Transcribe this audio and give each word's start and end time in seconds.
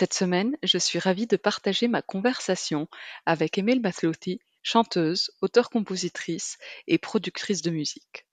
Cette 0.00 0.14
semaine, 0.14 0.56
je 0.62 0.78
suis 0.78 0.98
ravie 0.98 1.26
de 1.26 1.36
partager 1.36 1.86
ma 1.86 2.00
conversation 2.00 2.88
avec 3.26 3.58
Emile 3.58 3.82
Mathlouthi, 3.82 4.40
chanteuse, 4.62 5.30
auteure-compositrice 5.42 6.56
et 6.86 6.96
productrice 6.96 7.60
de 7.60 7.70
musique. 7.70 8.24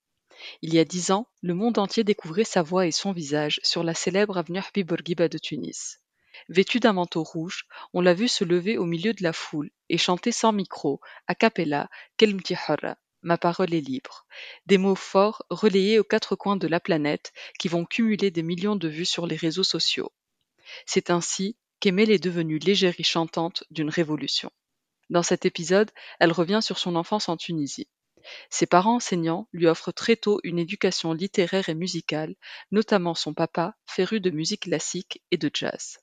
Il 0.62 0.74
y 0.74 0.80
a 0.80 0.86
dix 0.86 1.12
ans, 1.12 1.28
le 1.42 1.54
monde 1.54 1.78
entier 1.78 2.06
découvrait 2.06 2.46
sa 2.46 2.62
voix 2.62 2.88
et 2.88 2.94
son 2.94 3.12
visage 3.12 3.60
sur 3.64 3.84
la 3.84 3.94
célèbre 3.94 4.38
avenue 4.38 4.62
Habib 4.66 4.88
Bourguiba 4.88 5.28
de 5.28 5.38
Tunis. 5.38 6.00
Vêtue 6.48 6.80
d'un 6.80 6.94
manteau 6.94 7.22
rouge, 7.22 7.66
on 7.92 8.00
l'a 8.00 8.14
vue 8.14 8.30
se 8.30 8.46
lever 8.46 8.78
au 8.78 8.86
milieu 8.86 9.12
de 9.12 9.24
la 9.24 9.34
foule 9.34 9.70
et 9.90 9.98
chanter 9.98 10.32
sans 10.32 10.54
micro, 10.54 11.02
a 11.28 11.36
cappella, 11.36 11.90
Kelmti 12.16 12.56
ma 13.24 13.38
parole 13.38 13.74
est 13.74 13.82
libre. 13.82 14.26
Des 14.68 14.78
mots 14.78 14.96
forts 14.96 15.44
relayés 15.50 16.00
aux 16.00 16.06
quatre 16.06 16.38
coins 16.38 16.56
de 16.56 16.70
la 16.70 16.80
planète 16.80 17.34
qui 17.60 17.68
vont 17.68 17.84
cumuler 17.84 18.32
des 18.32 18.44
millions 18.44 18.78
de 18.78 18.88
vues 18.88 19.04
sur 19.04 19.28
les 19.28 19.36
réseaux 19.36 19.66
sociaux. 19.66 20.14
C'est 20.86 21.10
ainsi 21.10 21.58
qu'Emelle 21.80 22.12
est 22.12 22.24
devenue 22.24 22.60
l'égérie 22.60 23.04
chantante 23.04 23.64
d'une 23.70 23.90
révolution. 23.90 24.52
Dans 25.10 25.24
cet 25.24 25.46
épisode, 25.46 25.92
elle 26.20 26.32
revient 26.32 26.60
sur 26.62 26.78
son 26.80 26.96
enfance 26.96 27.30
en 27.30 27.38
Tunisie. 27.38 27.88
Ses 28.50 28.66
parents 28.66 28.96
enseignants 28.96 29.48
lui 29.54 29.68
offrent 29.68 29.94
très 29.94 30.18
tôt 30.18 30.40
une 30.44 30.60
éducation 30.60 31.14
littéraire 31.14 31.70
et 31.70 31.76
musicale, 31.76 32.36
notamment 32.72 33.16
son 33.16 33.34
papa, 33.34 33.76
féru 33.86 34.20
de 34.20 34.30
musique 34.30 34.64
classique 34.64 35.24
et 35.32 35.38
de 35.38 35.50
jazz. 35.54 36.00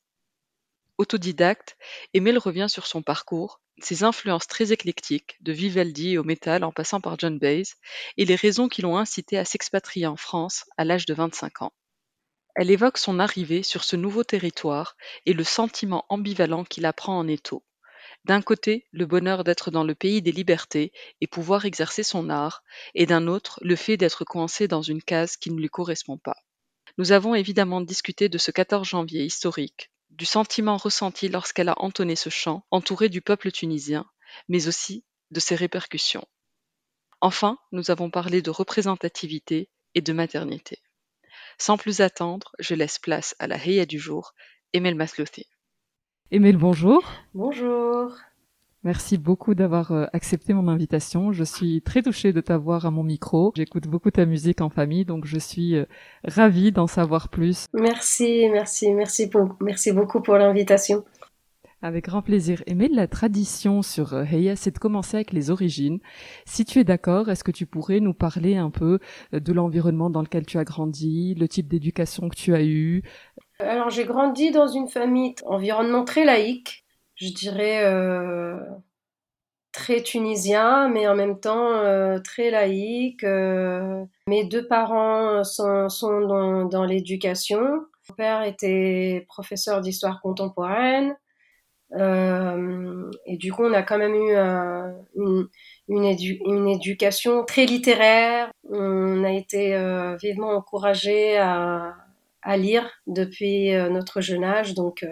Autodidacte, 0.97 1.77
Emile 2.15 2.39
revient 2.39 2.69
sur 2.69 2.87
son 2.87 3.03
parcours, 3.03 3.61
ses 3.79 4.05
influences 4.05 4.47
très 4.47 4.73
éclectiques, 4.73 5.37
de 5.41 5.53
Vivaldi 5.53 6.17
au 6.17 6.25
métal 6.25 6.63
en 6.63 6.73
passant 6.73 7.01
par 7.01 7.19
John 7.19 7.39
Baez, 7.39 7.75
et 8.17 8.25
les 8.25 8.37
raisons 8.37 8.69
qui 8.69 8.83
l'ont 8.83 8.97
incité 8.97 9.37
à 9.37 9.45
s'expatrier 9.45 10.07
en 10.07 10.17
France 10.17 10.65
à 10.77 10.85
l'âge 10.85 11.07
de 11.07 11.15
25 11.15 11.63
ans. 11.63 11.73
Elle 12.55 12.71
évoque 12.71 12.99
son 12.99 13.19
arrivée 13.19 13.63
sur 13.63 13.83
ce 13.83 13.97
nouveau 13.97 14.23
territoire 14.23 14.97
et 15.27 15.33
le 15.33 15.45
sentiment 15.45 16.05
ambivalent 16.09 16.65
qu'il 16.65 16.87
apprend 16.87 17.19
en 17.19 17.27
étau. 17.27 17.65
D'un 18.25 18.41
côté, 18.41 18.87
le 18.93 19.07
bonheur 19.07 19.45
d'être 19.45 19.71
dans 19.71 19.85
le 19.85 19.95
pays 19.95 20.23
des 20.23 20.33
libertés 20.33 20.93
et 21.21 21.27
pouvoir 21.27 21.65
exercer 21.65 22.03
son 22.03 22.31
art, 22.31 22.63
et 22.95 23.07
d'un 23.07 23.27
autre, 23.27 23.59
le 23.63 23.77
fait 23.77 23.97
d'être 23.97 24.25
coincé 24.25 24.69
dans 24.69 24.83
une 24.83 25.03
case 25.03 25.37
qui 25.37 25.51
ne 25.51 25.61
lui 25.61 25.69
correspond 25.69 26.17
pas. 26.17 26.37
Nous 26.97 27.13
avons 27.13 27.35
évidemment 27.35 27.81
discuté 27.81 28.29
de 28.29 28.39
ce 28.39 28.53
14 28.53 28.87
janvier 28.87 29.25
historique, 29.25 29.91
du 30.11 30.25
sentiment 30.25 30.77
ressenti 30.77 31.29
lorsqu'elle 31.29 31.69
a 31.69 31.75
entonné 31.79 32.15
ce 32.15 32.31
chant, 32.31 32.65
entouré 32.71 33.09
du 33.09 33.21
peuple 33.21 33.51
tunisien, 33.51 34.07
mais 34.49 34.69
aussi 34.69 35.05
de 35.33 35.41
ses 35.41 35.57
répercussions. 35.57 36.27
Enfin, 37.21 37.59
nous 37.73 37.91
avons 37.91 38.11
parlé 38.11 38.43
de 38.43 38.51
représentativité 38.51 39.71
et 39.95 40.03
de 40.03 40.13
maternité. 40.13 40.79
Sans 41.59 41.77
plus 41.77 42.01
attendre, 42.01 42.53
je 42.59 42.75
laisse 42.75 42.99
place 42.99 43.35
à 43.39 43.47
la 43.47 43.57
Heya 43.57 43.87
du 43.87 43.99
jour, 43.99 44.35
Emile 44.73 44.97
Maslouthi. 44.97 45.47
Emile, 46.31 46.57
bonjour. 46.57 47.05
Bonjour. 47.35 48.13
Merci 48.85 49.17
beaucoup 49.17 49.55
d'avoir 49.55 49.93
euh, 49.93 50.05
accepté 50.13 50.53
mon 50.53 50.69
invitation. 50.69 51.33
Je 51.33 51.43
suis 51.43 51.81
très 51.81 52.03
touchée 52.03 52.35
de 52.35 52.41
t'avoir 52.43 52.85
à 52.85 52.91
mon 52.91 53.03
micro. 53.03 53.51
J'écoute 53.57 53.87
beaucoup 53.87 54.11
ta 54.11 54.27
musique 54.27 54.61
en 54.61 54.69
famille, 54.69 55.07
donc 55.07 55.25
je 55.25 55.39
suis 55.39 55.75
euh, 55.75 55.87
ravie 56.23 56.71
d'en 56.71 56.87
savoir 56.87 57.31
plus. 57.31 57.65
Merci, 57.73 58.47
merci, 58.53 58.93
merci, 58.93 59.31
merci 59.61 59.93
beaucoup 59.93 60.21
pour 60.21 60.37
l'invitation. 60.37 61.03
Avec 61.85 62.07
grand 62.07 62.23
plaisir. 62.23 62.63
Aimer 62.67 62.89
la 62.89 63.07
tradition 63.07 63.83
sur 63.83 64.15
euh, 64.15 64.25
Heya, 64.25 64.57
c'est 64.57 64.71
de 64.71 64.79
commencer 64.79 65.19
avec 65.19 65.35
les 65.35 65.51
origines. 65.51 65.99
Si 66.47 66.65
tu 66.65 66.79
es 66.79 66.85
d'accord, 66.85 67.29
est-ce 67.29 67.45
que 67.45 67.51
tu 67.51 67.67
pourrais 67.67 68.01
nous 68.01 68.15
parler 68.15 68.57
un 68.57 68.71
peu 68.71 69.01
euh, 69.35 69.39
de 69.39 69.53
l'environnement 69.53 70.09
dans 70.09 70.23
lequel 70.23 70.47
tu 70.47 70.57
as 70.57 70.65
grandi, 70.65 71.35
le 71.35 71.47
type 71.47 71.69
d'éducation 71.69 72.31
que 72.31 72.37
tu 72.37 72.55
as 72.55 72.65
eu? 72.65 73.03
Alors 73.59 73.91
j'ai 73.91 74.07
grandi 74.07 74.51
dans 74.51 74.67
une 74.67 74.89
famille, 74.89 75.35
environnement 75.45 76.07
très 76.07 76.25
laïque, 76.25 76.87
je 77.17 77.29
dirais 77.29 77.85
euh, 77.85 78.59
très 79.71 80.01
tunisien, 80.01 80.89
mais 80.89 81.07
en 81.07 81.15
même 81.15 81.39
temps 81.39 81.83
très 82.23 82.51
laïque. 82.51 83.25
mes 83.25 84.45
deux 84.45 84.67
parents 84.67 85.45
sont, 85.45 85.89
dans 86.71 86.85
l'éducation. 86.87 87.61
Mon 88.09 88.15
père 88.17 88.43
était 88.43 89.27
professeur 89.29 89.83
d'histoire 89.83 90.23
contemporaine. 90.23 91.15
Euh, 91.95 93.11
et 93.27 93.37
du 93.37 93.53
coup, 93.53 93.65
on 93.65 93.73
a 93.73 93.83
quand 93.83 93.99
même 93.99 94.15
eu 94.15 94.35
euh, 94.35 94.93
une, 95.17 95.49
une, 95.89 96.69
éducation 96.69 97.45
très 97.45 97.67
littéraire. 97.67 98.51
On 98.69 99.25
a 99.25 99.33
été 99.33 99.75
euh, 99.75 100.17
vivement 100.17 100.51
encouragé 100.51 101.37
à, 101.39 101.95
à, 102.43 102.57
lire 102.57 102.91
depuis 103.07 103.73
notre 103.91 104.21
jeune 104.21 104.45
âge. 104.45 104.75
Donc, 104.75 105.07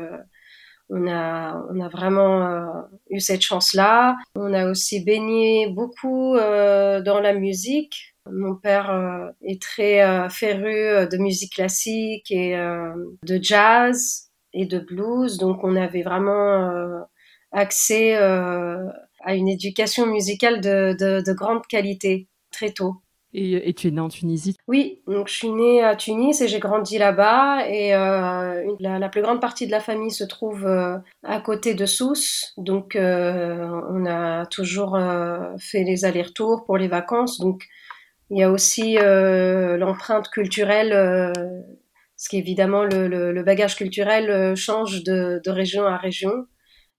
on 0.90 1.08
a, 1.08 1.64
on 1.70 1.80
a 1.80 1.88
vraiment 1.88 2.86
eu 3.10 3.20
cette 3.20 3.42
chance-là. 3.42 4.16
On 4.34 4.52
a 4.52 4.68
aussi 4.68 5.04
baigné 5.04 5.68
beaucoup 5.68 6.36
dans 6.36 7.20
la 7.22 7.32
musique. 7.32 8.14
Mon 8.30 8.54
père 8.54 9.32
est 9.42 9.60
très 9.60 10.28
féru 10.30 11.08
de 11.08 11.16
musique 11.16 11.54
classique 11.54 12.30
et 12.30 12.56
de 12.56 13.38
jazz 13.40 14.31
et 14.52 14.66
de 14.66 14.78
blues. 14.78 15.38
Donc 15.38 15.64
on 15.64 15.76
avait 15.76 16.02
vraiment 16.02 16.70
euh, 16.70 17.00
accès 17.50 18.16
euh, 18.16 18.86
à 19.20 19.34
une 19.34 19.48
éducation 19.48 20.06
musicale 20.06 20.60
de, 20.60 20.96
de, 20.98 21.32
grande 21.32 21.66
qualité 21.66 22.28
très 22.50 22.70
tôt. 22.70 22.96
Et, 23.34 23.68
et, 23.68 23.72
tu 23.72 23.88
es 23.88 23.90
née 23.90 24.00
en 24.00 24.10
Tunisie? 24.10 24.58
Oui, 24.68 25.00
donc 25.06 25.28
je 25.28 25.32
suis 25.32 25.50
née 25.50 25.82
à 25.82 25.96
Tunis 25.96 26.42
et 26.42 26.48
j'ai 26.48 26.58
grandi 26.58 26.98
là-bas. 26.98 27.66
Et 27.66 27.94
euh, 27.94 28.62
la, 28.78 29.08
plus 29.08 29.22
grande 29.22 29.40
partie 29.40 29.66
de 29.66 29.70
la 29.70 29.80
famille 29.80 30.10
se 30.10 30.24
trouve 30.24 30.66
à 30.66 31.40
côté 31.40 31.72
de 31.72 31.86
Sousse. 31.86 32.52
Donc 32.58 32.94
on 32.94 34.06
a 34.06 34.44
toujours 34.46 34.98
fait 35.58 35.82
les 35.82 36.04
allers-retours 36.04 36.64
pour 36.66 36.76
les 36.76 36.88
vacances. 36.88 37.38
Donc 37.38 37.64
il 38.28 38.38
y 38.38 38.42
a 38.42 38.50
aussi 38.50 38.96
l'empreinte 38.98 40.28
culturelle 40.28 41.32
parce 42.22 42.28
qu'évidemment 42.28 42.84
le, 42.84 43.08
le, 43.08 43.42
bagage 43.42 43.74
culturel 43.74 44.30
euh, 44.30 44.54
change 44.54 45.02
de, 45.02 45.40
de, 45.44 45.50
région 45.50 45.86
à 45.86 45.96
région. 45.96 46.46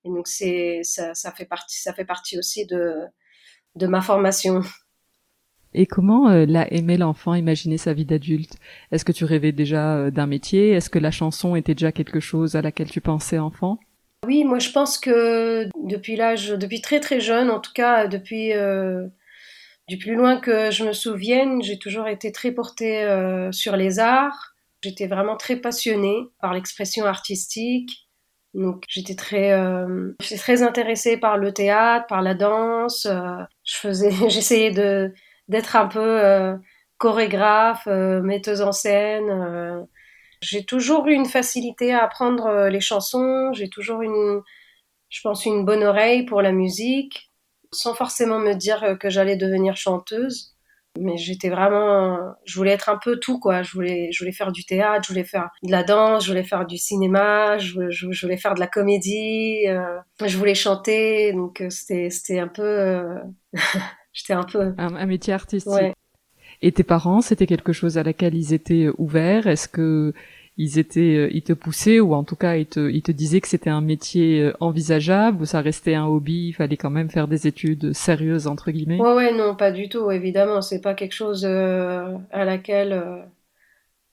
Et 0.03 0.09
donc 0.09 0.27
c'est 0.27 0.81
ça, 0.83 1.13
ça, 1.13 1.31
fait 1.31 1.45
partie 1.45 1.79
ça 1.79 1.93
fait 1.93 2.03
partie 2.03 2.37
aussi 2.37 2.65
de 2.65 2.93
de 3.75 3.87
ma 3.87 4.01
formation. 4.01 4.59
Et 5.73 5.85
comment 5.85 6.29
euh, 6.29 6.45
l'a 6.45 6.69
aimé 6.73 6.97
l'enfant 6.97 7.35
imaginer 7.35 7.77
sa 7.77 7.93
vie 7.93 8.03
d'adulte? 8.03 8.57
Est-ce 8.91 9.05
que 9.05 9.13
tu 9.13 9.23
rêvais 9.23 9.53
déjà 9.53 9.95
euh, 9.95 10.11
d'un 10.11 10.27
métier? 10.27 10.71
Est-ce 10.71 10.89
que 10.89 10.99
la 10.99 11.09
chanson 11.09 11.55
était 11.55 11.73
déjà 11.73 11.93
quelque 11.93 12.19
chose 12.19 12.57
à 12.57 12.61
laquelle 12.61 12.91
tu 12.91 12.99
pensais 12.99 13.39
enfant? 13.39 13.79
Oui, 14.25 14.43
moi 14.43 14.59
je 14.59 14.71
pense 14.71 14.97
que 14.97 15.69
depuis 15.87 16.17
l'âge, 16.17 16.49
depuis 16.49 16.81
très 16.81 16.99
très 16.99 17.21
jeune, 17.21 17.49
en 17.49 17.61
tout 17.61 17.73
cas 17.73 18.07
depuis 18.07 18.51
du 19.87 19.97
plus 19.97 20.15
loin 20.15 20.37
que 20.37 20.71
je 20.71 20.85
me 20.85 20.93
souvienne, 20.93 21.61
j'ai 21.61 21.77
toujours 21.77 22.07
été 22.07 22.31
très 22.31 22.51
portée 22.51 23.03
euh, 23.03 23.51
sur 23.51 23.75
les 23.75 23.99
arts. 23.99 24.52
J'étais 24.83 25.07
vraiment 25.07 25.37
très 25.37 25.57
passionnée 25.57 26.27
par 26.41 26.53
l'expression 26.53 27.05
artistique. 27.05 28.09
Donc 28.53 28.83
j'étais 28.87 29.15
très, 29.15 29.51
euh, 29.53 30.13
très 30.37 30.61
intéressée 30.61 31.17
par 31.17 31.37
le 31.37 31.53
théâtre, 31.53 32.05
par 32.07 32.21
la 32.21 32.35
danse. 32.35 33.05
Euh, 33.05 33.37
je 33.63 33.77
faisais, 33.77 34.11
j'essayais 34.29 34.71
de 34.71 35.13
d'être 35.49 35.75
un 35.75 35.87
peu 35.87 35.99
euh, 35.99 36.55
chorégraphe, 36.97 37.85
metteuse 37.87 38.61
en 38.61 38.71
scène. 38.71 39.85
j'ai 40.41 40.65
toujours 40.65 41.07
eu 41.07 41.13
une 41.13 41.25
facilité 41.25 41.93
à 41.93 42.03
apprendre 42.03 42.67
les 42.69 42.79
chansons. 42.81 43.51
J'ai 43.53 43.69
toujours 43.69 44.01
une, 44.01 44.41
je 45.09 45.21
pense, 45.21 45.45
une 45.45 45.65
bonne 45.65 45.83
oreille 45.83 46.25
pour 46.25 46.41
la 46.41 46.51
musique 46.51 47.33
sans 47.73 47.93
forcément 47.93 48.39
me 48.39 48.53
dire 48.53 48.83
euh, 48.83 48.95
que 48.95 49.09
j'allais 49.09 49.35
devenir 49.35 49.75
chanteuse. 49.75 50.52
Mais 50.99 51.17
j'étais 51.17 51.49
vraiment, 51.49 52.35
je 52.45 52.55
voulais 52.55 52.71
être 52.71 52.89
un 52.89 52.99
peu 53.03 53.17
tout 53.19 53.39
quoi. 53.39 53.63
Je 53.63 53.71
voulais, 53.71 54.11
je 54.11 54.19
voulais 54.19 54.31
faire 54.31 54.51
du 54.51 54.63
théâtre, 54.63 55.05
je 55.07 55.13
voulais 55.13 55.23
faire 55.23 55.49
de 55.63 55.71
la 55.71 55.83
danse, 55.83 56.23
je 56.23 56.29
voulais 56.29 56.43
faire 56.43 56.65
du 56.65 56.77
cinéma, 56.77 57.57
je, 57.57 57.89
je, 57.89 58.21
voulais 58.21 58.37
faire 58.37 58.53
de 58.53 58.59
la 58.59 58.67
comédie, 58.67 59.67
euh, 59.67 59.97
je 60.23 60.37
voulais 60.37 60.55
chanter. 60.55 61.33
Donc 61.33 61.61
euh, 61.61 61.69
c'était, 61.69 62.09
c'était 62.11 62.39
un 62.39 62.47
peu, 62.47 63.03
j'étais 64.13 64.33
un 64.33 64.43
peu 64.43 64.73
un, 64.77 65.05
métier 65.05 65.33
artistique. 65.33 65.93
Et 66.61 66.71
tes 66.71 66.83
parents, 66.83 67.21
c'était 67.21 67.47
quelque 67.47 67.73
chose 67.73 67.97
à 67.97 68.03
laquelle 68.03 68.35
ils 68.35 68.53
étaient 68.53 68.87
ouverts? 68.97 69.47
Est-ce 69.47 69.67
que 69.67 70.13
ils 70.57 70.77
étaient, 70.77 71.15
euh, 71.15 71.29
ils 71.31 71.41
te 71.41 71.53
poussaient 71.53 71.99
ou 71.99 72.13
en 72.13 72.23
tout 72.23 72.35
cas 72.35 72.55
ils 72.55 72.67
te, 72.67 72.89
ils 72.89 73.01
te 73.01 73.11
disaient 73.11 73.41
que 73.41 73.47
c'était 73.47 73.69
un 73.69 73.81
métier 73.81 74.41
euh, 74.41 74.53
envisageable 74.59 75.41
ou 75.41 75.45
ça 75.45 75.61
restait 75.61 75.95
un 75.95 76.05
hobby, 76.05 76.49
il 76.49 76.53
fallait 76.53 76.77
quand 76.77 76.91
même 76.91 77.09
faire 77.09 77.27
des 77.27 77.47
études 77.47 77.93
sérieuses 77.93 78.47
entre 78.47 78.71
guillemets? 78.71 78.99
Ouais 78.99 79.13
ouais 79.13 79.33
non 79.33 79.55
pas 79.55 79.71
du 79.71 79.89
tout 79.89 80.11
évidemment 80.11 80.61
c'est 80.61 80.81
pas 80.81 80.93
quelque 80.93 81.13
chose 81.13 81.45
euh, 81.45 82.17
à 82.31 82.45
laquelle 82.45 83.03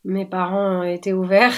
mes 0.05 0.25
parents 0.25 0.83
étaient 0.83 1.13
ouverts 1.13 1.55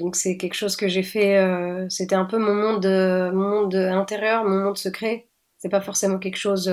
donc 0.00 0.16
c'est 0.16 0.36
quelque 0.36 0.54
chose 0.54 0.76
que 0.76 0.88
j'ai 0.88 1.02
fait 1.02 1.86
c'était 1.88 2.14
un 2.14 2.26
peu 2.26 2.38
mon 2.38 2.54
monde 2.54 2.86
mon 3.32 3.48
monde 3.48 3.74
intérieur 3.74 4.44
mon 4.44 4.64
monde 4.64 4.76
secret 4.76 5.26
c'est 5.56 5.70
pas 5.70 5.80
forcément 5.80 6.18
quelque 6.18 6.36
chose 6.36 6.70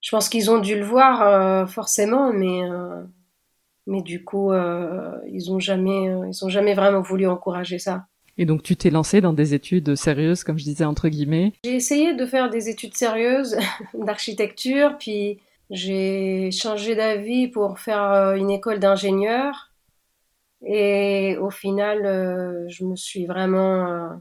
je 0.00 0.10
pense 0.10 0.28
qu'ils 0.28 0.50
ont 0.50 0.58
dû 0.60 0.76
le 0.76 0.84
voir 0.84 1.68
forcément 1.68 2.32
mais 2.32 2.60
mais 3.90 4.02
du 4.02 4.22
coup, 4.22 4.52
euh, 4.52 5.18
ils 5.26 5.50
ont 5.50 5.58
jamais, 5.58 6.08
euh, 6.08 6.28
ils 6.28 6.44
ont 6.44 6.48
jamais 6.48 6.74
vraiment 6.74 7.00
voulu 7.00 7.26
encourager 7.26 7.80
ça. 7.80 8.06
Et 8.38 8.46
donc, 8.46 8.62
tu 8.62 8.76
t'es 8.76 8.88
lancé 8.88 9.20
dans 9.20 9.32
des 9.32 9.52
études 9.52 9.96
sérieuses, 9.96 10.44
comme 10.44 10.58
je 10.58 10.64
disais 10.64 10.84
entre 10.84 11.08
guillemets. 11.08 11.52
J'ai 11.64 11.74
essayé 11.74 12.14
de 12.14 12.24
faire 12.24 12.48
des 12.50 12.68
études 12.68 12.96
sérieuses 12.96 13.58
d'architecture, 13.94 14.96
puis 14.96 15.40
j'ai 15.70 16.50
changé 16.52 16.94
d'avis 16.94 17.48
pour 17.48 17.80
faire 17.80 18.04
euh, 18.04 18.34
une 18.36 18.50
école 18.50 18.78
d'ingénieur. 18.78 19.72
Et 20.64 21.36
au 21.40 21.50
final, 21.50 22.66
je 22.68 22.84
me 22.84 22.94
suis 22.94 23.24
vraiment 23.24 24.20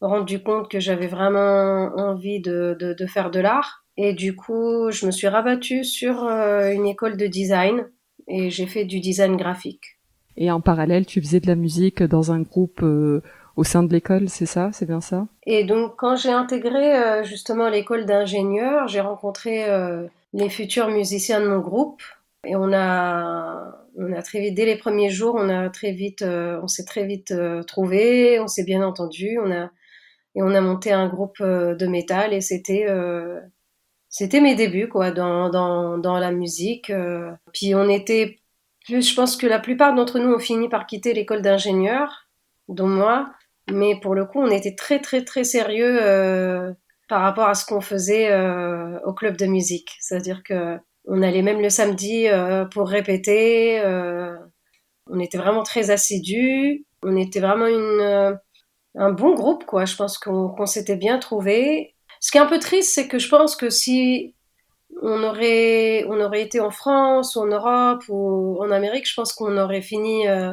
rendu 0.00 0.42
compte 0.42 0.68
que 0.68 0.80
j'avais 0.80 1.06
vraiment 1.06 1.92
envie 1.96 2.40
de, 2.40 2.76
de, 2.80 2.94
de, 2.94 3.06
faire 3.06 3.30
de 3.30 3.38
l'art. 3.38 3.84
Et 3.96 4.12
du 4.12 4.34
coup, 4.34 4.90
je 4.90 5.06
me 5.06 5.12
suis 5.12 5.28
rabattue 5.28 5.84
sur 5.84 6.24
une 6.24 6.84
école 6.88 7.16
de 7.16 7.28
design 7.28 7.86
et 8.28 8.50
j'ai 8.50 8.66
fait 8.66 8.84
du 8.84 9.00
design 9.00 9.36
graphique. 9.36 9.98
Et 10.36 10.50
en 10.52 10.60
parallèle, 10.60 11.04
tu 11.04 11.20
faisais 11.20 11.40
de 11.40 11.48
la 11.48 11.56
musique 11.56 12.02
dans 12.02 12.30
un 12.30 12.42
groupe 12.42 12.80
euh, 12.82 13.22
au 13.56 13.64
sein 13.64 13.82
de 13.82 13.92
l'école, 13.92 14.28
c'est 14.28 14.46
ça? 14.46 14.70
C'est 14.72 14.86
bien 14.86 15.00
ça? 15.00 15.26
Et 15.46 15.64
donc, 15.64 15.96
quand 15.96 16.14
j'ai 16.14 16.30
intégré 16.30 16.94
euh, 16.94 17.24
justement 17.24 17.68
l'école 17.68 18.06
d'ingénieur, 18.06 18.86
j'ai 18.86 19.00
rencontré 19.00 19.68
euh, 19.68 20.06
les 20.32 20.48
futurs 20.48 20.90
musiciens 20.90 21.40
de 21.40 21.48
mon 21.48 21.58
groupe. 21.58 22.02
Et 22.46 22.54
on 22.54 22.72
a, 22.72 23.84
on 23.96 24.12
a 24.12 24.22
très 24.22 24.40
vite, 24.40 24.54
dès 24.54 24.64
les 24.64 24.76
premiers 24.76 25.10
jours, 25.10 25.34
on 25.36 25.48
a 25.48 25.68
très 25.70 25.90
vite, 25.90 26.22
on 26.22 26.68
s'est 26.68 26.84
très 26.84 27.04
vite 27.04 27.34
trouvé, 27.66 28.38
on 28.38 28.46
s'est 28.46 28.62
bien 28.62 28.80
entendu, 28.86 29.40
on 29.44 29.50
a, 29.50 29.70
et 30.36 30.42
on 30.42 30.54
a 30.54 30.60
monté 30.60 30.92
un 30.92 31.08
groupe 31.08 31.42
de 31.42 31.86
métal 31.88 32.32
et 32.32 32.40
c'était, 32.40 32.86
c'était 34.18 34.40
mes 34.40 34.56
débuts 34.56 34.88
quoi 34.88 35.12
dans, 35.12 35.48
dans, 35.48 35.96
dans 35.96 36.18
la 36.18 36.32
musique. 36.32 36.90
Euh. 36.90 37.30
Puis 37.52 37.76
on 37.76 37.88
était 37.88 38.40
je 38.88 39.14
pense 39.14 39.36
que 39.36 39.46
la 39.46 39.60
plupart 39.60 39.94
d'entre 39.94 40.18
nous 40.18 40.32
ont 40.34 40.38
fini 40.40 40.68
par 40.68 40.86
quitter 40.86 41.12
l'école 41.12 41.42
d'ingénieur, 41.42 42.26
dont 42.68 42.88
moi. 42.88 43.30
Mais 43.70 44.00
pour 44.00 44.14
le 44.14 44.24
coup, 44.24 44.40
on 44.40 44.50
était 44.50 44.74
très 44.74 44.98
très 44.98 45.24
très 45.24 45.44
sérieux 45.44 45.98
euh, 46.02 46.72
par 47.08 47.20
rapport 47.20 47.46
à 47.46 47.54
ce 47.54 47.64
qu'on 47.64 47.82
faisait 47.82 48.32
euh, 48.32 48.98
au 49.04 49.12
club 49.12 49.36
de 49.36 49.46
musique. 49.46 49.90
C'est-à-dire 50.00 50.42
que 50.42 50.78
on 51.06 51.22
allait 51.22 51.42
même 51.42 51.60
le 51.60 51.70
samedi 51.70 52.26
pour 52.72 52.88
répéter. 52.88 53.80
On 55.10 55.20
était 55.20 55.38
vraiment 55.38 55.62
très 55.62 55.90
assidus. 55.90 56.84
On 57.04 57.16
était 57.16 57.40
vraiment 57.40 57.66
une 57.66 58.38
un 58.96 59.12
bon 59.12 59.34
groupe 59.34 59.64
quoi. 59.64 59.84
Je 59.84 59.94
pense 59.94 60.18
qu'on 60.18 60.66
s'était 60.66 60.96
bien 60.96 61.18
trouvé 61.18 61.94
ce 62.20 62.30
qui 62.30 62.38
est 62.38 62.40
un 62.40 62.46
peu 62.46 62.58
triste, 62.58 62.94
c'est 62.94 63.08
que 63.08 63.18
je 63.18 63.28
pense 63.28 63.56
que 63.56 63.70
si 63.70 64.34
on 65.02 65.22
aurait, 65.22 66.04
on 66.08 66.20
aurait 66.20 66.42
été 66.42 66.60
en 66.60 66.70
France 66.70 67.36
ou 67.36 67.40
en 67.40 67.46
Europe 67.46 68.04
ou 68.08 68.58
en 68.60 68.70
Amérique, 68.70 69.08
je 69.08 69.14
pense 69.14 69.32
qu'on 69.32 69.56
aurait 69.56 69.82
fini 69.82 70.28
euh, 70.28 70.52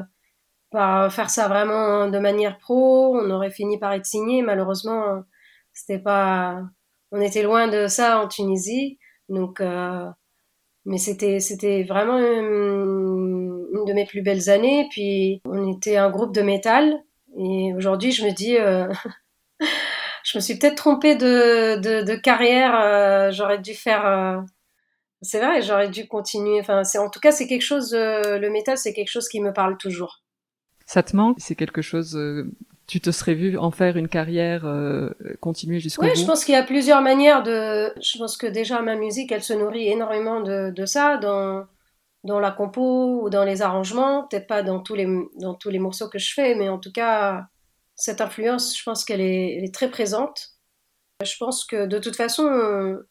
par 0.72 1.12
faire 1.12 1.30
ça 1.30 1.48
vraiment 1.48 2.08
de 2.10 2.20
manière 2.20 2.58
pro. 2.60 3.18
On 3.18 3.30
aurait 3.32 3.52
fini 3.52 3.80
par 3.80 3.94
être 3.94 4.06
signé. 4.06 4.42
Malheureusement, 4.42 5.24
c'était 5.74 6.00
pas, 6.00 6.62
on 7.12 7.22
était 7.22 7.44
loin 7.44 7.68
de 7.68 7.88
ça 7.88 8.22
en 8.22 8.28
Tunisie. 8.28 9.00
Donc, 9.30 9.62
euh, 9.62 10.08
mais 10.86 10.98
c'était, 10.98 11.40
c'était 11.40 11.84
vraiment 11.84 12.18
une, 12.20 13.86
de 13.88 13.94
mes 13.94 14.06
plus 14.06 14.22
belles 14.22 14.50
années. 14.50 14.88
Puis, 14.92 15.42
on 15.46 15.74
était 15.74 15.98
un 15.98 16.10
groupe 16.10 16.34
de 16.34 16.42
métal. 16.42 17.04
Et 17.38 17.74
aujourd'hui, 17.76 18.12
je 18.12 18.26
me 18.26 18.32
dis, 18.32 18.58
euh, 18.58 18.88
je 20.36 20.40
me 20.40 20.42
suis 20.42 20.60
peut-être 20.60 20.76
trompée 20.76 21.16
de, 21.16 21.80
de, 21.80 22.16
carrière. 22.16 22.78
Euh, 22.78 23.32
j'aurais 23.32 23.60
dû 23.60 23.74
faire. 23.74 24.06
Euh, 24.06 24.42
c'est 25.22 25.40
vrai, 25.40 25.62
j'aurais 25.62 25.88
dû 25.88 26.10
continuer. 26.10 26.60
Enfin, 26.60 26.84
c'est 26.84 26.98
en 26.98 27.10
tout 27.10 27.22
cas, 27.22 27.32
c'est 27.32 27.48
quelque 27.48 27.62
chose. 27.62 27.94
Euh, 27.94 28.38
le 28.38 28.50
métal, 28.50 28.78
c'est 28.78 28.92
quelque 28.92 29.10
chose 29.10 29.30
qui 29.30 29.40
me 29.40 29.54
parle 29.54 29.78
toujours. 29.78 30.24
Ça 30.86 31.04
te 31.04 31.16
manque? 31.16 31.38
C'est 31.40 31.56
quelque 31.56 31.82
chose. 31.82 32.20
tu 32.86 33.00
te 33.00 33.12
serais 33.12 33.34
vu 33.34 33.58
en 33.58 33.72
faire 33.72 33.96
une 33.96 34.10
carrière, 34.10 34.70
continuer 35.40 35.80
jusqu'au 35.80 36.02
bout 36.02 36.10
Oui, 36.10 36.20
je 36.20 36.26
pense 36.26 36.44
qu'il 36.44 36.54
y 36.54 36.58
a 36.58 36.64
plusieurs 36.64 37.02
manières 37.02 37.42
de. 37.42 37.94
Je 38.02 38.18
pense 38.18 38.36
que 38.36 38.46
déjà 38.46 38.82
ma 38.82 38.96
musique, 38.98 39.32
elle 39.32 39.42
se 39.42 39.54
nourrit 39.54 39.88
énormément 39.88 40.42
de, 40.42 40.70
de 40.70 40.86
ça 40.86 41.16
dans 41.16 41.66
dans 42.26 42.42
la 42.42 42.52
compo 42.52 43.22
ou 43.24 43.30
dans 43.30 43.46
les 43.46 43.62
arrangements. 43.62 44.28
Peut-être 44.28 44.48
pas 44.48 44.64
dans 44.64 44.82
tous 44.82 44.96
les 44.96 45.08
dans 45.40 45.54
tous 45.54 45.70
les 45.70 45.80
morceaux 45.80 46.10
que 46.10 46.20
je 46.20 46.34
fais, 46.34 46.56
mais 46.56 46.68
en 46.68 46.78
tout 46.78 46.92
cas 46.92 47.48
cette 47.96 48.22
influence, 48.22 48.78
je 48.78 48.84
pense 48.84 49.06
qu'elle 49.06 49.22
est, 49.22 49.74
très 49.74 49.90
présente. 49.90 50.52
Je 51.24 51.34
pense 51.40 51.66
que 51.66 51.86
de 51.86 51.98
toute 51.98 52.16
façon, 52.16 52.46
euh, 52.46 53.08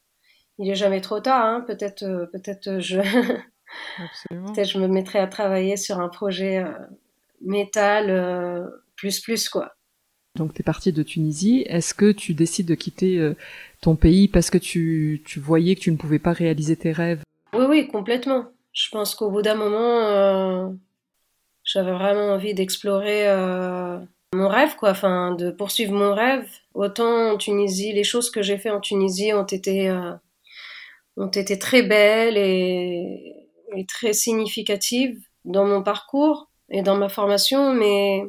il 0.59 0.71
est 0.71 0.75
jamais 0.75 1.01
trop 1.01 1.21
tard. 1.21 1.45
Hein. 1.45 1.65
Peut-être, 1.67 2.03
euh, 2.03 2.27
peut-être 2.27 2.81
je, 2.81 3.01
peut-être 4.29 4.69
je 4.69 4.79
me 4.79 4.87
mettrai 4.87 5.19
à 5.19 5.27
travailler 5.27 5.77
sur 5.77 6.01
un 6.01 6.09
projet 6.09 6.59
euh, 6.59 6.71
métal 7.41 8.71
plus 8.97 9.21
plus 9.21 9.49
quoi. 9.49 9.75
Donc 10.37 10.53
tu 10.53 10.61
es 10.61 10.65
parti 10.65 10.93
de 10.93 11.03
Tunisie. 11.03 11.65
Est-ce 11.67 11.95
que 11.95 12.13
tu 12.13 12.35
décides 12.35 12.67
de 12.67 12.75
quitter 12.75 13.33
ton 13.81 13.97
pays 13.97 14.29
parce 14.29 14.51
que 14.51 14.59
tu, 14.59 15.23
tu 15.25 15.41
voyais 15.41 15.77
que 15.77 15.81
tu 15.81 15.93
ne 15.93 15.97
pouvais 15.97 16.19
pas 16.19 16.33
réaliser 16.33 16.77
tes 16.77 16.93
rêves? 16.93 17.23
Oui, 17.53 17.67
oui, 17.69 17.89
complètement. 17.89 18.47
Je 18.73 18.89
pense 18.91 19.15
qu'au 19.15 19.31
bout 19.31 19.43
d'un 19.43 19.55
moment, 19.55 20.75
j'avais 21.63 21.93
vraiment 21.93 22.33
envie 22.33 22.53
d'explorer 22.55 23.29
mon 24.35 24.49
rêve, 24.49 24.77
quoi, 24.77 24.91
enfin, 24.91 25.33
de 25.35 25.51
poursuivre 25.51 25.93
mon 25.93 26.15
rêve. 26.15 26.47
Autant 26.75 27.33
en 27.33 27.37
Tunisie, 27.39 27.93
les 27.93 28.05
choses 28.05 28.31
que 28.31 28.43
j'ai 28.43 28.59
fait 28.59 28.71
en 28.71 28.81
Tunisie 28.81 29.33
ont 29.33 29.45
été, 29.47 29.89
euh, 29.89 30.13
ont 31.17 31.29
été 31.29 31.59
très 31.59 31.83
belles 31.83 32.37
et, 32.37 33.41
très 33.89 34.13
significatives 34.13 35.19
dans 35.45 35.65
mon 35.67 35.83
parcours 35.83 36.49
et 36.71 36.83
dans 36.83 36.97
ma 36.97 37.09
formation, 37.09 37.75
mais, 37.75 38.23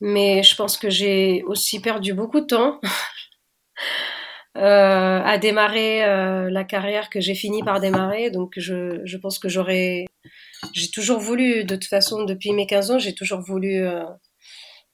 mais 0.00 0.42
je 0.42 0.56
pense 0.56 0.78
que 0.78 0.88
j'ai 0.88 1.42
aussi 1.44 1.80
perdu 1.80 2.14
beaucoup 2.14 2.40
de 2.40 2.46
temps 2.46 2.80
euh, 4.56 5.20
à 5.22 5.36
démarrer 5.38 6.04
euh, 6.04 6.48
la 6.50 6.64
carrière 6.64 7.10
que 7.10 7.20
j'ai 7.20 7.34
fini 7.34 7.62
par 7.62 7.80
démarrer. 7.80 8.30
Donc 8.30 8.54
je, 8.56 9.00
je 9.04 9.16
pense 9.18 9.38
que 9.38 9.50
j'aurais, 9.50 10.06
j'ai 10.72 10.90
toujours 10.90 11.20
voulu, 11.20 11.64
de 11.64 11.76
toute 11.76 11.90
façon, 11.90 12.24
depuis 12.24 12.52
mes 12.52 12.66
15 12.66 12.90
ans, 12.92 12.98
j'ai 12.98 13.14
toujours 13.14 13.40
voulu 13.40 13.86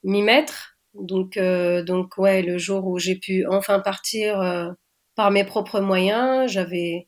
m'y 0.03 0.21
mettre. 0.21 0.77
Donc, 0.93 1.37
euh, 1.37 1.83
donc 1.83 2.17
ouais, 2.17 2.41
le 2.41 2.57
jour 2.57 2.85
où 2.87 2.99
j'ai 2.99 3.15
pu 3.15 3.45
enfin 3.49 3.79
partir 3.79 4.39
euh, 4.41 4.71
par 5.15 5.31
mes 5.31 5.43
propres 5.43 5.79
moyens, 5.79 6.51
j'avais, 6.51 7.07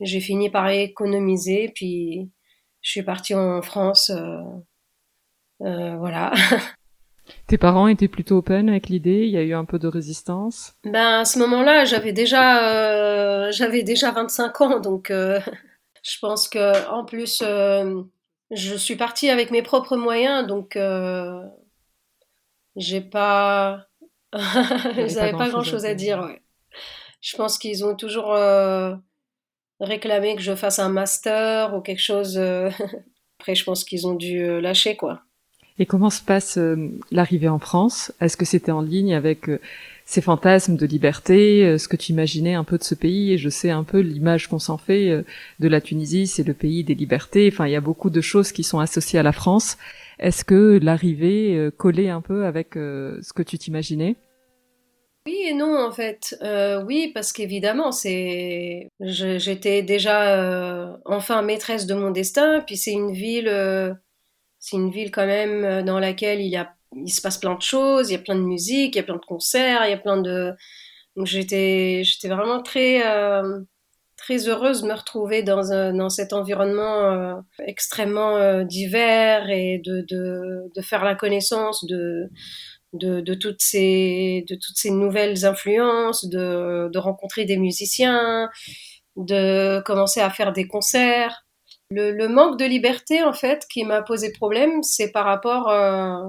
j'ai 0.00 0.20
fini 0.20 0.50
par 0.50 0.68
économiser, 0.68 1.70
puis 1.74 2.30
je 2.82 2.90
suis 2.90 3.02
partie 3.02 3.34
en 3.34 3.62
France, 3.62 4.10
euh, 4.10 5.96
voilà. 5.96 6.32
Tes 7.46 7.58
parents 7.58 7.88
étaient 7.88 8.08
plutôt 8.08 8.38
open 8.38 8.68
avec 8.68 8.88
l'idée? 8.88 9.24
Il 9.24 9.30
y 9.30 9.36
a 9.36 9.42
eu 9.42 9.54
un 9.54 9.64
peu 9.64 9.78
de 9.78 9.88
résistance? 9.88 10.74
Ben 10.84 11.20
à 11.20 11.24
ce 11.24 11.38
moment-là, 11.38 11.84
j'avais 11.84 12.12
déjà 12.12 12.68
euh, 12.68 13.52
j'avais 13.52 13.82
déjà 13.82 14.10
25 14.10 14.60
ans, 14.60 14.80
donc 14.80 15.10
euh, 15.10 15.40
je 16.02 16.18
pense 16.20 16.48
que 16.48 16.88
en 16.90 17.04
plus 17.04 17.42
euh, 17.42 18.02
je 18.50 18.74
suis 18.74 18.96
partie 18.96 19.30
avec 19.30 19.50
mes 19.50 19.62
propres 19.62 19.96
moyens, 19.96 20.46
donc 20.46 20.78
j'ai 22.76 23.00
pas 23.00 23.86
ils 24.32 25.14
n'avaient 25.14 25.32
pas 25.32 25.48
grand-chose 25.48 25.84
à 25.84 25.94
dire. 25.94 26.20
Ouais. 26.20 26.42
Je 27.20 27.36
pense 27.36 27.58
qu'ils 27.58 27.84
ont 27.84 27.94
toujours 27.94 28.36
réclamé 29.80 30.36
que 30.36 30.42
je 30.42 30.54
fasse 30.54 30.78
un 30.78 30.88
master 30.88 31.74
ou 31.74 31.80
quelque 31.80 32.02
chose. 32.02 32.38
Après, 33.38 33.54
je 33.54 33.64
pense 33.64 33.84
qu'ils 33.84 34.06
ont 34.06 34.14
dû 34.14 34.60
lâcher 34.60 34.96
quoi. 34.96 35.22
Et 35.78 35.86
comment 35.86 36.10
se 36.10 36.22
passe 36.22 36.56
euh, 36.56 36.90
l'arrivée 37.10 37.48
en 37.48 37.58
France? 37.58 38.12
Est-ce 38.20 38.36
que 38.36 38.44
c'était 38.44 38.70
en 38.70 38.80
ligne 38.80 39.12
avec 39.12 39.48
euh, 39.48 39.60
ces 40.04 40.20
fantasmes 40.20 40.76
de 40.76 40.86
liberté, 40.86 41.64
euh, 41.64 41.78
ce 41.78 41.88
que 41.88 41.96
tu 41.96 42.12
imaginais 42.12 42.54
un 42.54 42.62
peu 42.62 42.78
de 42.78 42.84
ce 42.84 42.94
pays? 42.94 43.32
Et 43.32 43.38
je 43.38 43.48
sais 43.48 43.70
un 43.70 43.82
peu 43.82 43.98
l'image 43.98 44.48
qu'on 44.48 44.60
s'en 44.60 44.78
fait 44.78 45.24
de 45.58 45.68
la 45.68 45.80
Tunisie, 45.80 46.28
c'est 46.28 46.46
le 46.46 46.54
pays 46.54 46.84
des 46.84 46.94
libertés. 46.94 47.50
Enfin, 47.52 47.66
il 47.66 47.72
y 47.72 47.76
a 47.76 47.80
beaucoup 47.80 48.10
de 48.10 48.20
choses 48.20 48.52
qui 48.52 48.62
sont 48.62 48.78
associées 48.78 49.18
à 49.18 49.24
la 49.24 49.32
France. 49.32 49.76
Est-ce 50.18 50.44
que 50.44 50.78
l'arrivée 50.82 51.70
collait 51.76 52.10
un 52.10 52.20
peu 52.20 52.44
avec 52.44 52.74
ce 52.74 53.32
que 53.32 53.42
tu 53.42 53.58
t'imaginais? 53.58 54.16
Oui 55.26 55.46
et 55.48 55.54
non 55.54 55.76
en 55.78 55.90
fait. 55.90 56.36
oui 56.86 57.10
parce 57.14 57.32
qu'évidemment 57.32 57.92
c'est, 57.92 58.88
j'étais 59.00 59.82
déjà 59.82 60.98
enfin 61.04 61.42
maîtresse 61.42 61.86
de 61.86 61.94
mon 61.94 62.10
destin. 62.10 62.62
Puis 62.66 62.76
c'est 62.76 62.92
une 62.92 63.12
ville 63.12 63.48
c'est 64.64 64.76
une 64.76 64.90
ville 64.90 65.10
quand 65.10 65.26
même 65.26 65.62
euh, 65.62 65.82
dans 65.82 65.98
laquelle 65.98 66.40
il, 66.40 66.48
y 66.48 66.56
a, 66.56 66.74
il 66.96 67.10
se 67.10 67.20
passe 67.20 67.36
plein 67.36 67.54
de 67.54 67.60
choses, 67.60 68.08
il 68.08 68.14
y 68.14 68.16
a 68.16 68.18
plein 68.18 68.34
de 68.34 68.40
musique, 68.40 68.94
il 68.94 68.98
y 68.98 69.00
a 69.00 69.02
plein 69.02 69.16
de 69.16 69.26
concerts, 69.26 69.84
il 69.84 69.90
y 69.90 69.92
a 69.92 69.98
plein 69.98 70.16
de... 70.16 70.54
J'étais, 71.24 72.02
vraiment 72.24 72.62
très, 72.62 73.06
euh, 73.06 73.60
très 74.24 74.48
heureuse 74.48 74.82
de 74.82 74.88
me 74.88 74.94
retrouver 74.94 75.42
dans, 75.42 75.92
dans 75.92 76.08
cet 76.08 76.32
environnement 76.32 77.10
euh, 77.10 77.34
extrêmement 77.66 78.62
divers 78.64 79.50
et 79.50 79.82
de, 79.84 80.00
de, 80.08 80.72
de, 80.74 80.82
faire 80.82 81.04
la 81.04 81.14
connaissance 81.14 81.84
de, 81.84 82.30
de, 82.94 83.20
de, 83.20 83.34
toutes, 83.34 83.60
ces, 83.60 84.44
de 84.48 84.54
toutes 84.54 84.76
ces 84.76 84.90
nouvelles 84.90 85.44
influences, 85.44 86.24
de, 86.24 86.88
de 86.90 86.98
rencontrer 86.98 87.44
des 87.44 87.58
musiciens, 87.58 88.48
de 89.16 89.82
commencer 89.84 90.20
à 90.20 90.30
faire 90.30 90.52
des 90.52 90.66
concerts. 90.66 91.44
Le, 91.90 92.26
manque 92.26 92.58
de 92.58 92.64
liberté, 92.64 93.22
en 93.22 93.32
fait, 93.32 93.66
qui 93.70 93.84
m'a 93.84 94.02
posé 94.02 94.32
problème, 94.32 94.82
c'est 94.82 95.12
par 95.12 95.26
rapport 95.26 95.68
euh, 95.68 96.24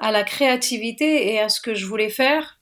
à 0.00 0.12
la 0.12 0.24
créativité 0.24 1.32
et 1.32 1.40
à 1.40 1.48
ce 1.48 1.60
que 1.60 1.74
je 1.74 1.86
voulais 1.86 2.08
faire, 2.08 2.60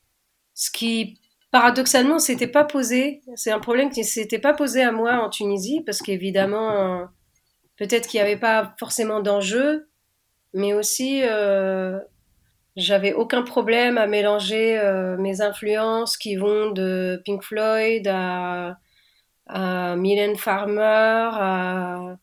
ce 0.55 0.71
qui, 0.71 1.19
paradoxalement, 1.55 2.19
s'était 2.19 2.49
pas 2.49 2.65
posé. 2.65 3.23
C'est 3.37 3.53
un 3.53 3.61
problème 3.61 3.91
qui 3.91 4.03
s'était 4.03 4.41
pas 4.41 4.55
posé 4.55 4.83
à 4.83 4.91
moi 4.91 5.25
en 5.25 5.31
Tunisie, 5.31 5.83
parce 5.87 6.03
qu'évidemment, 6.03 6.73
euh, 6.73 7.05
peut-être 7.77 8.09
qu'il 8.09 8.19
n'y 8.19 8.27
avait 8.27 8.41
pas 8.41 8.75
forcément 8.81 9.21
d'enjeu, 9.21 9.89
mais 10.53 10.73
aussi, 10.75 11.23
euh, 11.23 12.01
j'avais 12.75 13.13
aucun 13.13 13.43
problème 13.43 13.99
à 13.99 14.09
mélanger 14.09 14.83
mes 15.21 15.43
influences 15.43 16.17
qui 16.17 16.35
vont 16.35 16.73
de 16.73 17.23
Pink 17.25 17.45
Floyd 17.45 18.09
à 18.09 18.77
Mylène 19.95 20.35
Farmer, 20.35 22.17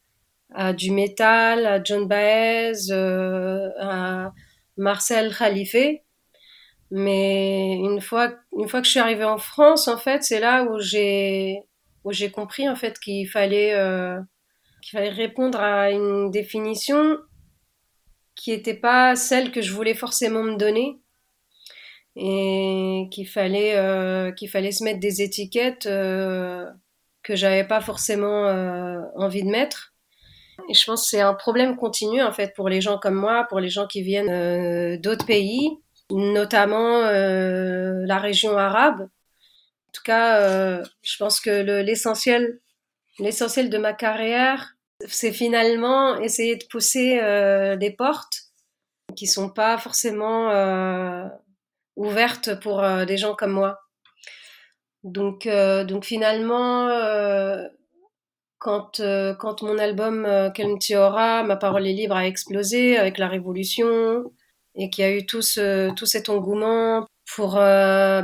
à, 0.53 0.73
du 0.73 0.91
métal, 0.91 1.65
à 1.65 1.81
John 1.81 2.05
Baez, 2.05 2.91
euh, 2.91 3.69
à 3.79 4.33
Marcel 4.75 5.33
Khalife. 5.33 6.01
Mais 6.91 7.73
une 7.75 8.01
fois, 8.01 8.33
une 8.57 8.67
fois 8.67 8.81
que 8.81 8.85
je 8.85 8.91
suis 8.91 8.99
arrivée 8.99 9.23
en 9.23 9.37
France, 9.37 9.87
en 9.87 9.97
fait, 9.97 10.23
c'est 10.23 10.39
là 10.39 10.63
où 10.63 10.79
j'ai 10.79 11.61
où 12.03 12.11
j'ai 12.11 12.31
compris 12.31 12.67
en 12.67 12.75
fait 12.75 12.99
qu'il 12.99 13.27
fallait 13.29 13.73
euh, 13.75 14.19
qu'il 14.81 14.97
fallait 14.97 15.09
répondre 15.09 15.59
à 15.59 15.91
une 15.91 16.31
définition 16.31 17.17
qui 18.35 18.51
n'était 18.51 18.73
pas 18.73 19.15
celle 19.15 19.51
que 19.51 19.61
je 19.61 19.71
voulais 19.71 19.93
forcément 19.93 20.43
me 20.43 20.57
donner 20.57 20.99
et 22.15 23.07
qu'il 23.11 23.27
fallait 23.27 23.77
euh, 23.77 24.31
qu'il 24.31 24.49
fallait 24.49 24.71
se 24.71 24.83
mettre 24.83 24.99
des 24.99 25.21
étiquettes 25.21 25.87
que 27.23 27.35
j'avais 27.35 27.63
pas 27.63 27.81
forcément 27.81 28.47
euh, 28.47 29.01
envie 29.15 29.43
de 29.43 29.49
mettre. 29.49 29.93
Et 30.69 30.73
je 30.73 30.85
pense 30.85 31.03
que 31.03 31.09
c'est 31.09 31.21
un 31.21 31.33
problème 31.33 31.75
continu 31.75 32.21
en 32.21 32.31
fait 32.31 32.53
pour 32.55 32.69
les 32.69 32.81
gens 32.81 32.97
comme 32.97 33.15
moi, 33.15 33.45
pour 33.49 33.59
les 33.59 33.69
gens 33.69 33.87
qui 33.87 34.01
viennent 34.01 34.29
euh, 34.29 34.97
d'autres 34.97 35.25
pays, 35.25 35.69
notamment 36.11 36.99
euh, 37.03 38.03
la 38.05 38.19
région 38.19 38.57
arabe. 38.57 39.01
En 39.01 39.91
tout 39.93 40.03
cas, 40.03 40.83
je 41.01 41.17
pense 41.17 41.41
que 41.41 41.81
l'essentiel, 41.81 42.59
l'essentiel 43.19 43.69
de 43.69 43.77
ma 43.77 43.93
carrière, 43.93 44.75
c'est 45.07 45.33
finalement 45.33 46.17
essayer 46.19 46.55
de 46.55 46.63
pousser 46.65 47.19
des 47.77 47.91
portes 47.91 48.43
qui 49.17 49.27
sont 49.27 49.49
pas 49.49 49.77
forcément 49.77 50.49
ouvertes 51.97 52.57
pour 52.61 52.81
des 53.05 53.17
gens 53.17 53.35
comme 53.35 53.51
moi. 53.51 53.81
Donc, 55.03 55.47
euh, 55.47 55.83
donc 55.83 56.05
finalement, 56.05 56.87
euh, 56.89 57.67
quand, 58.59 58.99
euh, 58.99 59.33
quand 59.33 59.63
mon 59.63 59.77
album 59.77 60.25
euh, 60.25 60.51
Aura, 60.95 61.43
Ma 61.43 61.55
parole 61.55 61.87
est 61.87 61.93
libre, 61.93 62.15
a 62.15 62.27
explosé 62.27 62.97
avec 62.97 63.17
la 63.17 63.27
Révolution 63.27 64.31
et 64.81 64.89
qu'il 64.89 65.03
y 65.03 65.07
a 65.07 65.11
eu 65.11 65.25
tout, 65.25 65.41
ce, 65.41 65.93
tout 65.95 66.05
cet 66.05 66.29
engouement 66.29 67.05
pour 67.35 67.55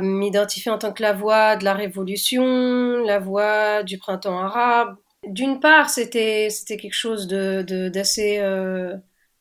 m'identifier 0.02 0.70
en 0.70 0.78
tant 0.78 0.92
que 0.92 1.02
la 1.02 1.14
voix 1.14 1.56
de 1.56 1.64
la 1.64 1.72
Révolution, 1.74 2.98
la 3.04 3.18
voix 3.18 3.82
du 3.82 3.96
printemps 3.98 4.38
arabe. 4.38 4.96
D'une 5.26 5.60
part, 5.60 5.88
c'était 5.88 6.48
quelque 6.68 6.92
chose 6.92 7.26
de 7.26 7.88
d'assez 7.88 8.38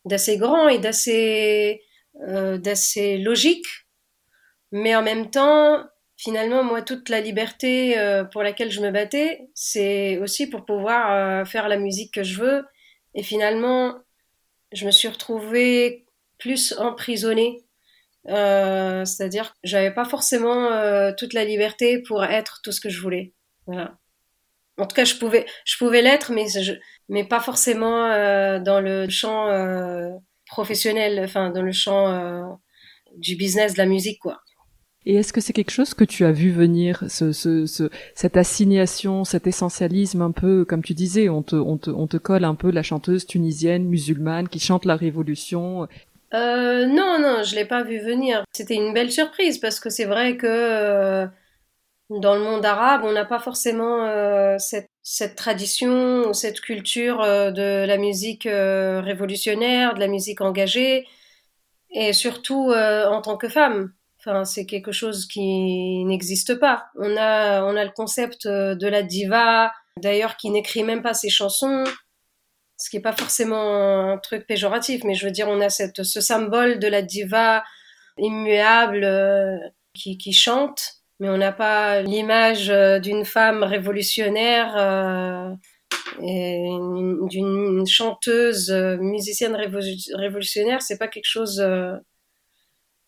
d'assez 0.06 0.38
grand 0.38 0.70
et 0.70 0.80
d'assez 0.80 1.82
d'assez 2.16 3.18
logique, 3.18 3.66
mais 4.72 4.96
en 4.96 5.04
même 5.04 5.30
temps, 5.30 5.84
finalement, 6.18 6.64
moi, 6.64 6.82
toute 6.82 7.10
la 7.10 7.22
liberté 7.22 7.98
euh, 7.98 8.26
pour 8.26 8.44
laquelle 8.44 8.72
je 8.72 8.82
me 8.82 8.92
battais, 8.92 9.48
c'est 9.54 10.18
aussi 10.18 10.48
pour 10.48 10.66
pouvoir 10.66 11.12
euh, 11.12 11.46
faire 11.46 11.70
la 11.70 11.78
musique 11.78 12.14
que 12.14 12.24
je 12.24 12.42
veux. 12.42 12.66
Et 13.14 13.24
finalement, 13.24 13.96
je 14.74 14.86
me 14.86 14.92
suis 14.92 15.08
retrouvée 15.08 16.07
plus 16.40 16.74
emprisonnée. 16.78 17.64
Euh, 18.28 19.06
c'est-à-dire 19.06 19.52
que 19.54 19.58
j'avais 19.64 19.94
pas 19.94 20.06
forcément 20.06 20.70
toute 21.18 21.34
la 21.34 21.46
liberté 21.46 22.02
pour 22.02 22.24
être 22.24 22.60
tout 22.64 22.72
ce 22.72 22.82
que 22.82 22.90
je 22.90 23.02
voulais. 23.02 23.34
Voilà. 23.66 23.98
En 24.78 24.86
tout 24.86 24.96
cas, 24.96 25.06
je 25.06 25.16
pouvais, 25.16 25.46
je 25.66 25.78
pouvais 25.78 26.02
l'être, 26.02 26.32
mais, 26.32 26.46
mais 27.10 27.24
pas 27.24 27.40
forcément 27.40 28.10
dans 28.60 28.82
le 28.82 29.10
champ 29.10 29.50
professionnel, 30.46 31.22
enfin 31.24 31.50
dans 31.50 31.62
le 31.62 31.72
champ 31.72 32.60
du 33.16 33.36
business 33.36 33.74
de 33.74 33.78
la 33.78 33.86
musique, 33.86 34.20
quoi. 34.20 34.42
Et 35.10 35.16
est-ce 35.16 35.32
que 35.32 35.40
c'est 35.40 35.54
quelque 35.54 35.72
chose 35.72 35.94
que 35.94 36.04
tu 36.04 36.26
as 36.26 36.34
vu 36.34 36.52
venir, 36.52 37.06
ce, 37.08 37.32
ce, 37.32 37.66
ce, 37.66 37.90
cette 38.14 38.36
assignation, 38.36 39.24
cet 39.24 39.48
essentialisme 39.48 40.22
un 40.22 40.32
peu, 40.32 40.66
comme 40.66 40.84
tu 40.84 40.94
disais, 40.94 41.30
on 41.30 41.44
te, 41.44 41.56
on 41.56 41.78
te, 41.78 41.90
on 41.90 42.08
te 42.08 42.18
colle 42.18 42.44
un 42.44 42.56
peu 42.56 42.72
la 42.72 42.84
chanteuse 42.84 43.26
tunisienne, 43.26 43.86
musulmane, 43.86 44.50
qui 44.50 44.60
chante 44.60 44.84
la 44.84 44.98
révolution 44.98 45.88
euh, 46.34 46.86
Non, 46.86 47.20
non, 47.20 47.44
je 47.44 47.56
l'ai 47.56 47.66
pas 47.66 47.84
vu 47.84 48.00
venir. 48.00 48.44
C'était 48.54 48.76
une 48.76 48.94
belle 48.94 49.12
surprise 49.12 49.58
parce 49.58 49.80
que 49.80 49.90
c'est 49.90 50.06
vrai 50.06 50.38
que 50.38 50.48
euh, 50.48 51.28
dans 52.10 52.36
le 52.36 52.42
monde 52.42 52.66
arabe, 52.66 53.02
on 53.04 53.12
n'a 53.12 53.26
pas 53.26 53.40
forcément 53.40 54.06
euh, 54.06 54.58
cette, 54.60 54.90
cette, 55.04 55.36
tradition 55.36 56.30
ou 56.30 56.34
cette 56.34 56.62
culture 56.62 57.22
euh, 57.22 57.52
de 57.52 57.86
la 57.86 57.98
musique 57.98 58.46
euh, 58.46 59.02
révolutionnaire, 59.02 59.94
de 59.94 60.00
la 60.00 60.08
musique 60.08 60.42
engagée, 60.42 61.06
et 61.92 62.14
surtout 62.14 62.72
en 62.74 63.22
tant 63.22 63.38
que 63.38 63.48
femme 63.48 63.94
c'est 64.44 64.66
quelque 64.66 64.92
chose 64.92 65.26
qui 65.26 66.04
n'existe 66.04 66.56
pas. 66.56 66.88
On 66.98 67.16
a, 67.16 67.64
on 67.64 67.78
a 67.78 67.86
le 67.86 67.92
concept 67.92 68.46
de 68.46 68.88
la 68.88 69.02
diva, 69.02 69.72
d'ailleurs, 69.96 70.36
qui 70.36 70.50
n'écrit 70.50 70.84
même 70.84 71.02
pas 71.02 71.14
ses 71.14 71.30
chansons, 71.30 71.86
ce 72.78 72.90
qui 72.90 72.98
n'est 72.98 73.02
pas 73.02 73.14
forcément 73.14 74.12
un 74.12 74.18
truc 74.18 74.48
péjoratif, 74.48 75.04
mais 75.04 75.16
je 75.16 75.26
veux 75.26 75.32
dire, 75.32 75.48
on 75.50 75.62
a 75.62 75.70
ce 75.70 76.22
symbole 76.22 76.80
de 76.80 76.88
la 76.88 77.02
diva 77.02 77.64
immuable 78.18 79.04
euh, 79.04 79.58
qui, 79.94 80.34
chante, 80.34 80.82
mais 81.20 81.30
on 81.30 81.38
n'a 81.38 81.52
pas 81.52 82.02
l'image 82.02 82.70
euh, 82.70 83.00
d'une 83.00 83.26
femme 83.26 83.64
révolutionnaire. 83.64 85.58
et 86.22 86.68
d'une 87.30 87.86
chanteuse 87.86 88.72
musicienne 88.72 89.56
révolutionnaire, 89.56 90.82
c'est 90.82 90.98
pas 90.98 91.08
quelque 91.08 91.26
chose 91.26 91.62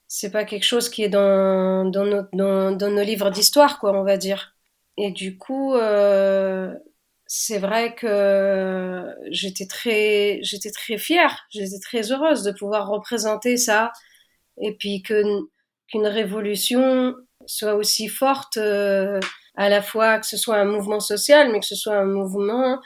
c'est 0.09 0.31
pas 0.31 0.43
quelque 0.43 0.63
chose 0.63 0.89
qui 0.89 1.03
est 1.03 1.09
dans, 1.09 1.85
nos, 1.85 3.03
livres 3.03 3.29
d'histoire, 3.29 3.79
quoi, 3.79 3.93
on 3.93 4.03
va 4.03 4.17
dire. 4.17 4.55
Et 4.97 5.11
du 5.11 5.38
coup, 5.38 5.75
euh, 5.75 6.73
c'est 7.31 7.59
vrai 7.59 7.93
que 7.93 9.05
j'étais 9.29 9.67
très, 9.67 10.39
j'étais 10.41 10.71
très 10.71 10.98
fière, 10.98 11.45
j'étais 11.51 11.77
très 11.79 12.12
heureuse 12.12 12.41
de 12.41 12.51
pouvoir 12.51 12.89
représenter 12.89 13.55
ça 13.55 13.93
et 14.59 14.75
puis 14.75 15.03
que 15.03 15.24
qu'une 15.88 16.07
révolution 16.07 17.15
soit 17.45 17.75
aussi 17.75 18.07
forte 18.07 18.57
à 18.57 19.69
la 19.69 19.81
fois 19.83 20.17
que 20.17 20.25
ce 20.25 20.38
soit 20.38 20.57
un 20.57 20.65
mouvement 20.65 21.00
social 21.00 21.51
mais 21.51 21.59
que 21.59 21.67
ce 21.67 21.75
soit 21.75 21.98
un 21.98 22.05
mouvement 22.05 22.79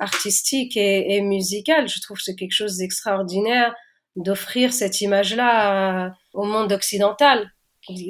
artistique 0.00 0.76
et, 0.76 1.22
musical. 1.22 1.88
Je 1.88 2.00
trouve 2.02 2.18
que 2.18 2.24
c'est 2.24 2.36
quelque 2.36 2.52
chose 2.52 2.76
d'extraordinaire 2.76 3.74
d'offrir 4.16 4.72
cette 4.72 5.00
image-là 5.00 6.12
au 6.34 6.44
monde 6.44 6.72
occidental. 6.72 7.50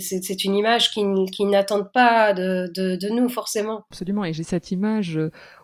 C'est 0.01 0.45
une 0.45 0.57
image 0.57 0.91
qui, 0.91 1.05
qui 1.31 1.45
n'attendent 1.45 1.93
pas 1.93 2.33
de, 2.33 2.69
de, 2.75 2.97
de, 2.97 3.09
nous 3.11 3.29
forcément. 3.29 3.85
Absolument, 3.91 4.25
et 4.25 4.33
j'ai 4.33 4.43
cette 4.43 4.73
image 4.73 5.21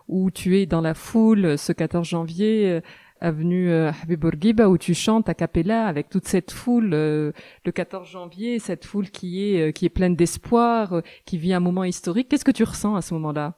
où 0.07 0.31
tu 0.31 0.59
es 0.59 0.65
dans 0.65 0.81
la 0.81 0.93
foule 0.93 1.57
ce 1.57 1.71
14 1.71 2.07
janvier 2.07 2.81
avenue 3.21 3.71
euh, 3.71 3.91
Habib 4.03 4.19
Bourguiba 4.19 4.69
où 4.69 4.77
tu 4.77 4.93
chantes 4.93 5.29
a 5.29 5.33
cappella 5.33 5.87
avec 5.87 6.09
toute 6.09 6.27
cette 6.27 6.51
foule 6.51 6.93
euh, 6.93 7.31
le 7.63 7.71
14 7.71 8.07
janvier, 8.07 8.59
cette 8.59 8.85
foule 8.85 9.09
qui 9.09 9.49
est 9.49 9.69
euh, 9.69 9.71
qui 9.71 9.85
est 9.85 9.89
pleine 9.89 10.15
d'espoir, 10.15 11.01
qui 11.25 11.37
vit 11.37 11.53
un 11.53 11.59
moment 11.59 11.83
historique. 11.83 12.29
Qu'est-ce 12.29 12.45
que 12.45 12.51
tu 12.51 12.63
ressens 12.63 12.95
à 12.95 13.01
ce 13.01 13.13
moment-là? 13.13 13.53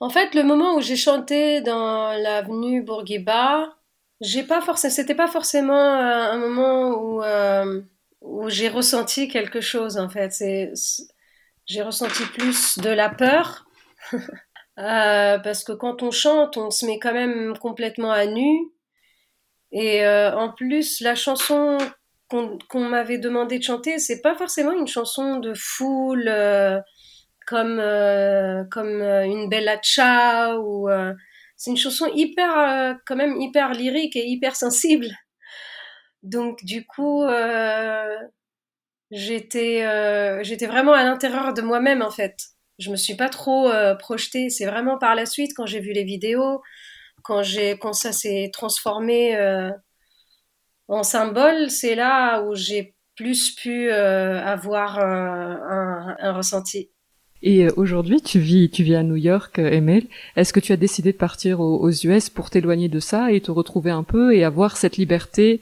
En 0.00 0.10
fait, 0.10 0.34
le 0.34 0.44
moment 0.44 0.76
où 0.76 0.80
j'ai 0.80 0.96
chanté 0.96 1.60
dans 1.60 2.12
l'avenue 2.12 2.82
Bourguiba, 2.82 3.76
j'ai 4.20 4.44
pas 4.44 4.60
forcément, 4.60 4.92
c'était 4.92 5.14
pas 5.14 5.26
forcément 5.26 5.74
un 5.74 6.38
moment 6.38 6.90
où 6.90 7.22
où 8.20 8.48
j'ai 8.48 8.68
ressenti 8.68 9.28
quelque 9.28 9.60
chose 9.60 9.96
en 9.96 10.08
fait. 10.08 10.32
C'est 10.32 10.72
j'ai 11.66 11.82
ressenti 11.82 12.22
plus 12.34 12.78
de 12.78 12.90
la 12.90 13.08
peur 13.10 13.66
Euh, 14.78 15.38
parce 15.40 15.64
que 15.64 15.72
quand 15.72 16.02
on 16.02 16.10
chante, 16.10 16.56
on 16.56 16.70
se 16.70 16.86
met 16.86 16.98
quand 16.98 17.12
même 17.12 17.56
complètement 17.58 18.12
à 18.12 18.26
nu. 18.26 18.70
Et 19.72 20.04
euh, 20.06 20.34
en 20.36 20.52
plus, 20.52 21.00
la 21.00 21.14
chanson 21.14 21.78
qu'on 22.28 22.88
m'avait 22.88 23.18
demandé 23.18 23.58
de 23.58 23.64
chanter, 23.64 23.98
c'est 23.98 24.20
pas 24.20 24.34
forcément 24.36 24.72
une 24.72 24.86
chanson 24.86 25.38
de 25.38 25.54
foule 25.54 26.28
euh, 26.28 26.78
comme 27.46 27.80
comme 28.70 29.02
une 29.02 29.48
bella 29.48 29.78
ciao 29.78 30.60
ou 30.62 30.88
c'est 31.56 31.70
une 31.70 31.76
chanson 31.78 32.06
hyper 32.14 32.98
quand 33.06 33.16
même 33.16 33.40
hyper 33.40 33.72
lyrique 33.72 34.16
et 34.16 34.26
hyper 34.26 34.56
sensible. 34.56 35.08
Donc 36.22 36.64
du 36.64 36.86
coup, 36.86 37.24
j'étais 39.10 40.44
j'étais 40.44 40.66
vraiment 40.66 40.92
à 40.92 41.04
l'intérieur 41.04 41.54
de 41.54 41.62
moi-même 41.62 42.02
en 42.02 42.10
fait 42.10 42.36
je 42.78 42.90
me 42.90 42.96
suis 42.96 43.14
pas 43.14 43.28
trop 43.28 43.68
euh, 43.68 43.94
projetée. 43.94 44.50
C'est 44.50 44.66
vraiment 44.66 44.98
par 44.98 45.14
la 45.14 45.26
suite, 45.26 45.52
quand 45.56 45.66
j'ai 45.66 45.80
vu 45.80 45.92
les 45.92 46.04
vidéos, 46.04 46.62
quand 47.22 47.42
j'ai, 47.42 47.76
quand 47.78 47.92
ça 47.92 48.12
s'est 48.12 48.50
transformé 48.52 49.36
euh, 49.36 49.70
en 50.86 51.02
symbole, 51.02 51.70
c'est 51.70 51.94
là 51.94 52.42
où 52.42 52.54
j'ai 52.54 52.94
plus 53.16 53.54
pu 53.54 53.90
euh, 53.90 54.40
avoir 54.40 55.00
un, 55.00 56.32
ressenti. 56.32 56.90
Et 57.42 57.68
aujourd'hui, 57.70 58.20
tu 58.20 58.38
vis, 58.38 58.70
tu 58.70 58.82
vis 58.82 58.96
à 58.96 59.02
New 59.02 59.16
York, 59.16 59.58
Emile. 59.58 60.08
Est-ce 60.36 60.52
que 60.52 60.60
tu 60.60 60.72
as 60.72 60.76
décidé 60.76 61.12
de 61.12 61.16
partir 61.16 61.60
aux, 61.60 61.78
aux 61.80 61.90
US 61.90 62.30
pour 62.30 62.50
t'éloigner 62.50 62.88
de 62.88 62.98
ça 63.00 63.32
et 63.32 63.40
te 63.40 63.50
retrouver 63.50 63.90
un 63.90 64.02
peu 64.02 64.34
et 64.34 64.44
avoir 64.44 64.76
cette 64.76 64.96
liberté 64.96 65.60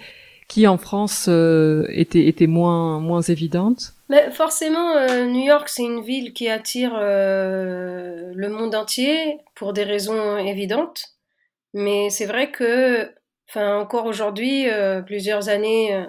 qui 0.49 0.67
en 0.67 0.79
France 0.79 1.29
était, 1.29 2.27
était 2.27 2.47
moins, 2.47 3.01
moins 3.01 3.23
évidente 3.23 3.97
mais 4.09 4.31
forcément, 4.31 4.97
euh, 4.97 5.25
New 5.27 5.45
York, 5.45 5.69
c'est 5.69 5.83
une 5.83 6.01
ville 6.01 6.33
qui 6.33 6.49
attire 6.49 6.93
euh, 6.97 8.33
le 8.35 8.49
monde 8.49 8.75
entier 8.75 9.39
pour 9.55 9.73
des 9.73 9.83
raisons 9.83 10.37
évidentes. 10.39 11.17
Mais 11.75 12.11
c'est 12.11 12.27
vrai 12.27 12.51
que, 12.53 13.13
encore 13.57 14.07
aujourd'hui, 14.07 14.69
euh, 14.69 15.03
plusieurs 15.03 15.49
années 15.49 16.07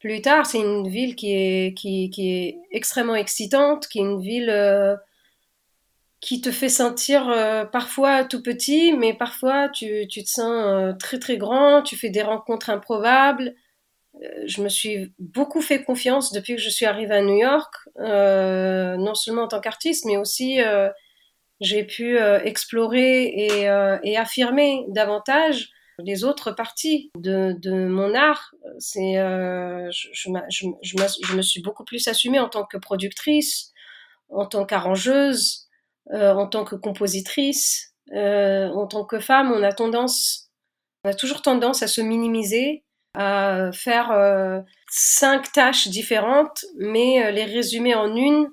plus 0.00 0.22
tard, 0.22 0.46
c'est 0.46 0.60
une 0.60 0.88
ville 0.88 1.16
qui 1.16 1.32
est, 1.32 1.74
qui 1.76 2.10
est 2.18 2.58
extrêmement 2.70 3.16
excitante, 3.16 3.88
qui 3.88 3.98
est 3.98 4.02
une 4.02 4.20
ville 4.20 4.50
qui 6.20 6.40
te 6.40 6.50
fait 6.50 6.68
sentir 6.68 7.26
parfois 7.70 8.24
tout 8.24 8.42
petit, 8.42 8.92
mais 8.92 9.14
parfois 9.14 9.68
tu, 9.68 10.06
tu 10.08 10.24
te 10.24 10.28
sens 10.28 10.94
très 10.98 11.18
très 11.18 11.36
grand, 11.36 11.82
tu 11.82 11.96
fais 11.96 12.10
des 12.10 12.22
rencontres 12.22 12.70
improbables. 12.70 13.54
Euh, 14.22 14.44
je 14.46 14.62
me 14.62 14.68
suis 14.68 15.12
beaucoup 15.18 15.60
fait 15.60 15.84
confiance 15.84 16.32
depuis 16.32 16.56
que 16.56 16.60
je 16.60 16.70
suis 16.70 16.86
arrivée 16.86 17.14
à 17.14 17.22
New 17.22 17.36
York, 17.36 17.72
euh, 17.98 18.96
non 18.96 19.14
seulement 19.14 19.42
en 19.42 19.48
tant 19.48 19.60
qu'artiste, 19.60 20.04
mais 20.06 20.16
aussi 20.16 20.60
euh, 20.60 20.90
j'ai 21.60 21.84
pu 21.84 22.16
explorer 22.18 23.24
et, 23.24 23.62
et, 24.04 24.16
affirmer 24.16 24.84
davantage 24.88 25.70
les 25.98 26.22
autres 26.22 26.52
parties 26.52 27.10
de, 27.18 27.56
de 27.58 27.88
mon 27.88 28.14
art. 28.14 28.54
C'est, 28.78 29.14
je, 29.16 30.08
je, 30.12 30.30
je, 30.48 30.66
je, 30.82 31.36
me 31.36 31.42
suis 31.42 31.60
beaucoup 31.60 31.84
plus 31.84 32.06
assumée 32.06 32.38
en 32.38 32.48
tant 32.48 32.64
que 32.64 32.76
productrice, 32.76 33.72
en 34.28 34.46
tant 34.46 34.64
qu'arrangeuse, 34.66 35.67
en 36.12 36.46
tant 36.46 36.64
que 36.64 36.74
compositrice, 36.74 37.94
en 38.12 38.86
tant 38.86 39.04
que 39.04 39.18
femme. 39.20 39.52
On 39.52 39.62
a 39.62 39.72
tendance, 39.72 40.50
on 41.04 41.10
a 41.10 41.14
toujours 41.14 41.42
tendance 41.42 41.82
à 41.82 41.88
se 41.88 42.00
minimiser 42.00 42.84
à 43.18 43.72
faire 43.72 44.12
euh, 44.12 44.60
cinq 44.90 45.50
tâches 45.52 45.88
différentes, 45.88 46.64
mais 46.78 47.24
euh, 47.24 47.30
les 47.32 47.44
résumer 47.44 47.94
en 47.94 48.14
une 48.14 48.48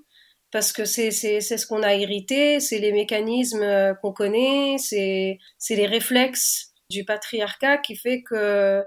parce 0.51 0.73
que 0.73 0.85
c'est 0.85 1.11
ce 1.11 1.67
qu'on 1.67 1.83
a 1.83 1.93
hérité, 1.93 2.59
c'est 2.59 2.79
les 2.79 2.91
mécanismes 2.91 3.61
euh, 3.61 3.93
qu'on 3.93 4.11
connaît, 4.11 4.77
c'est 4.79 5.37
les 5.69 5.85
réflexes 5.85 6.73
du 6.89 7.05
patriarcat 7.05 7.77
qui 7.77 7.95
fait 7.95 8.23
que 8.23 8.81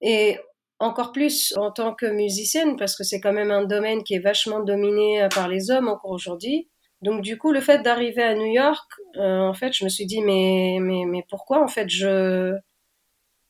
et 0.00 0.38
encore 0.78 1.12
plus 1.12 1.52
en 1.58 1.70
tant 1.70 1.94
que 1.94 2.06
musicienne 2.06 2.76
parce 2.76 2.96
que 2.96 3.04
c'est 3.04 3.20
quand 3.20 3.34
même 3.34 3.50
un 3.50 3.64
domaine 3.64 4.02
qui 4.04 4.14
est 4.14 4.20
vachement 4.20 4.60
dominé 4.60 5.28
par 5.34 5.48
les 5.48 5.70
hommes 5.70 5.88
encore 5.88 6.12
aujourd'hui. 6.12 6.69
Donc 7.02 7.22
du 7.22 7.38
coup, 7.38 7.52
le 7.52 7.60
fait 7.60 7.82
d'arriver 7.82 8.22
à 8.22 8.34
New 8.34 8.52
York, 8.52 8.90
en 9.16 9.54
fait, 9.54 9.72
je 9.72 9.84
me 9.84 9.88
suis 9.88 10.06
dit 10.06 10.22
mais 10.22 10.78
mais 10.80 11.04
mais 11.06 11.24
pourquoi 11.28 11.62
en 11.62 11.68
fait 11.68 11.88
je 11.88 12.58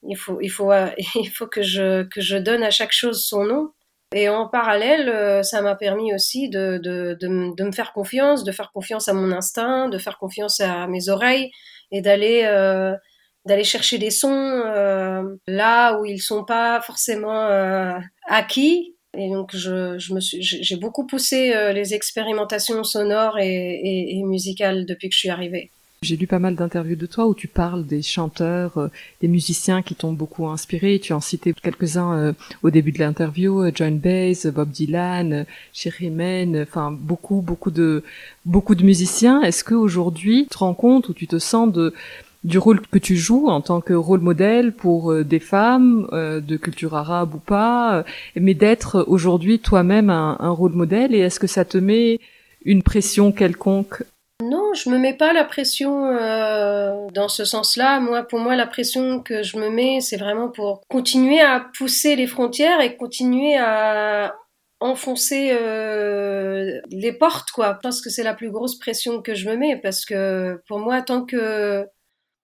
il 0.03 0.17
faut, 0.17 0.41
il 0.41 0.49
faut, 0.49 0.73
euh, 0.73 0.89
il 1.15 1.31
faut 1.31 1.47
que 1.47 1.63
je, 1.63 2.05
que 2.05 2.21
je 2.21 2.37
donne 2.37 2.63
à 2.63 2.71
chaque 2.71 2.93
chose 2.93 3.25
son 3.25 3.45
nom. 3.45 3.71
Et 4.13 4.29
en 4.29 4.49
parallèle, 4.49 5.09
euh, 5.09 5.43
ça 5.43 5.63
m'a 5.63 5.77
permis 5.77 6.13
aussi 6.13 6.49
de, 6.49 6.79
de, 6.79 7.17
de, 7.21 7.55
de, 7.55 7.65
me 7.65 7.73
faire 7.73 7.93
confiance, 7.93 8.43
de 8.43 8.51
faire 8.51 8.73
confiance 8.73 9.09
à 9.09 9.13
mon 9.13 9.31
instinct, 9.31 9.89
de 9.89 9.99
faire 9.99 10.19
confiance 10.19 10.61
à 10.61 10.89
mes 10.89 11.09
oreilles 11.09 11.53
et 11.93 12.01
d'aller 12.01 12.43
euh, 12.45 12.97
d'aller 13.47 13.65
chercher 13.65 13.99
des 13.99 14.11
sons 14.11 14.31
euh, 14.31 15.23
là 15.47 15.99
où 15.99 16.05
ils 16.05 16.21
sont 16.21 16.45
pas 16.45 16.81
forcément 16.81 17.47
euh, 17.47 17.99
acquis. 18.27 18.97
Et 19.17 19.29
donc, 19.29 19.51
je, 19.55 19.99
je 19.99 20.15
j'ai 20.41 20.77
beaucoup 20.77 21.07
poussé 21.07 21.53
les 21.75 21.95
expérimentations 21.95 22.85
sonores 22.85 23.39
et, 23.39 23.45
et, 23.45 24.19
et 24.19 24.23
musicales 24.23 24.87
depuis 24.87 25.09
que 25.09 25.15
je 25.15 25.19
suis 25.19 25.31
arrivée. 25.31 25.71
J'ai 26.03 26.17
lu 26.17 26.27
pas 26.27 26.39
mal 26.39 26.57
d'interviews 26.57 26.97
de 26.97 27.05
toi 27.05 27.27
où 27.27 27.35
tu 27.35 27.47
parles 27.47 27.85
des 27.85 28.01
chanteurs, 28.01 28.79
euh, 28.79 28.89
des 29.21 29.29
musiciens 29.29 29.83
qui 29.83 29.95
t'ont 29.95 30.15
beaucoup 30.15 30.49
inspiré. 30.49 30.99
Tu 30.99 31.13
en 31.13 31.21
citais 31.21 31.53
quelques-uns 31.53 32.17
euh, 32.17 32.33
au 32.63 32.71
début 32.71 32.91
de 32.91 33.01
l'interview, 33.01 33.61
euh, 33.61 33.71
John 33.75 33.99
Baez, 33.99 34.51
Bob 34.51 34.71
Dylan, 34.71 35.45
Sherry 35.75 36.11
enfin 36.63 36.91
beaucoup, 36.91 37.43
beaucoup 37.43 37.71
de, 37.71 38.03
beaucoup 38.47 38.75
de 38.75 38.83
musiciens. 38.83 39.43
Est-ce 39.43 39.63
que 39.63 39.75
aujourd'hui 39.75 40.45
tu 40.45 40.49
te 40.49 40.59
rends 40.59 40.73
compte 40.73 41.11
ou 41.11 41.13
tu 41.13 41.27
te 41.27 41.39
sens 41.39 41.71
de 41.71 41.93
du 42.45 42.59
rôle 42.59 42.81
que 42.81 42.99
tu 42.99 43.17
joues 43.17 43.49
en 43.49 43.61
tant 43.61 43.81
que 43.81 43.93
rôle 43.93 44.21
modèle 44.21 44.73
pour 44.73 45.15
des 45.25 45.41
femmes 45.41 46.09
de 46.13 46.57
culture 46.57 46.95
arabe 46.95 47.35
ou 47.35 47.39
pas, 47.39 48.05
mais 48.35 48.55
d'être 48.55 49.05
aujourd'hui 49.09 49.59
toi-même 49.59 50.09
un, 50.11 50.51
rôle 50.51 50.73
modèle 50.73 51.15
et 51.15 51.19
est-ce 51.19 51.39
que 51.39 51.47
ça 51.47 51.65
te 51.65 51.77
met 51.77 52.19
une 52.65 52.83
pression 52.83 53.33
quelconque? 53.33 54.03
Non, 54.43 54.73
je 54.73 54.89
me 54.89 54.99
mets 54.99 55.13
pas 55.13 55.33
la 55.33 55.45
pression 55.45 56.07
euh, 56.07 57.09
dans 57.13 57.29
ce 57.29 57.45
sens-là. 57.45 58.01
Moi, 58.01 58.23
pour 58.23 58.39
moi, 58.39 58.57
la 58.57 58.67
pression 58.67 59.21
que 59.21 59.43
je 59.43 59.59
me 59.59 59.69
mets, 59.69 60.01
c'est 60.01 60.17
vraiment 60.17 60.49
pour 60.49 60.81
continuer 60.89 61.41
à 61.41 61.67
pousser 61.77 62.17
les 62.17 62.27
frontières 62.27 62.81
et 62.81 62.97
continuer 62.97 63.57
à 63.59 64.35
enfoncer 64.81 65.51
euh, 65.53 66.81
les 66.91 67.13
portes, 67.13 67.51
quoi. 67.51 67.75
Je 67.75 67.89
pense 67.89 68.01
que 68.01 68.09
c'est 68.09 68.23
la 68.23 68.33
plus 68.33 68.51
grosse 68.51 68.79
pression 68.79 69.21
que 69.21 69.35
je 69.35 69.49
me 69.49 69.57
mets 69.57 69.77
parce 69.77 70.07
que 70.07 70.63
pour 70.67 70.79
moi, 70.79 71.03
tant 71.03 71.25
que 71.27 71.87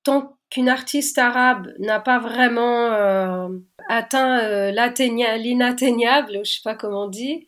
tant 0.07 0.39
qu'une 0.51 0.69
artiste 0.69 1.19
arabe 1.19 1.73
n'a 1.79 2.01
pas 2.01 2.19
vraiment 2.19 2.93
euh, 2.93 3.49
atteint 3.89 4.71
l'inatteignable, 4.71 6.41
je 6.45 6.53
sais 6.53 6.61
pas 6.65 6.75
comment 6.75 7.05
on 7.05 7.09
dit, 7.09 7.47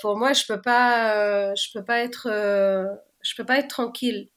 pour 0.00 0.16
moi, 0.16 0.32
je 0.32 0.44
peux 0.46 0.60
pas, 0.60 1.54
je 1.54 1.72
peux 1.74 1.84
pas 1.84 2.00
être 2.00 3.68
tranquille. 3.68 4.30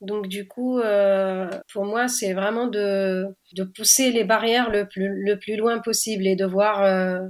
Donc 0.00 0.28
du 0.28 0.46
coup, 0.46 0.78
euh, 0.78 1.48
pour 1.72 1.84
moi, 1.84 2.08
c'est 2.08 2.34
vraiment 2.34 2.66
de, 2.66 3.34
pousser 3.74 4.10
les 4.10 4.24
barrières 4.24 4.70
le 4.70 4.86
plus, 4.86 5.56
loin 5.56 5.78
possible 5.78 6.26
et 6.26 6.36
de 6.36 6.44
voir, 6.44 6.82
euh, 6.82 7.20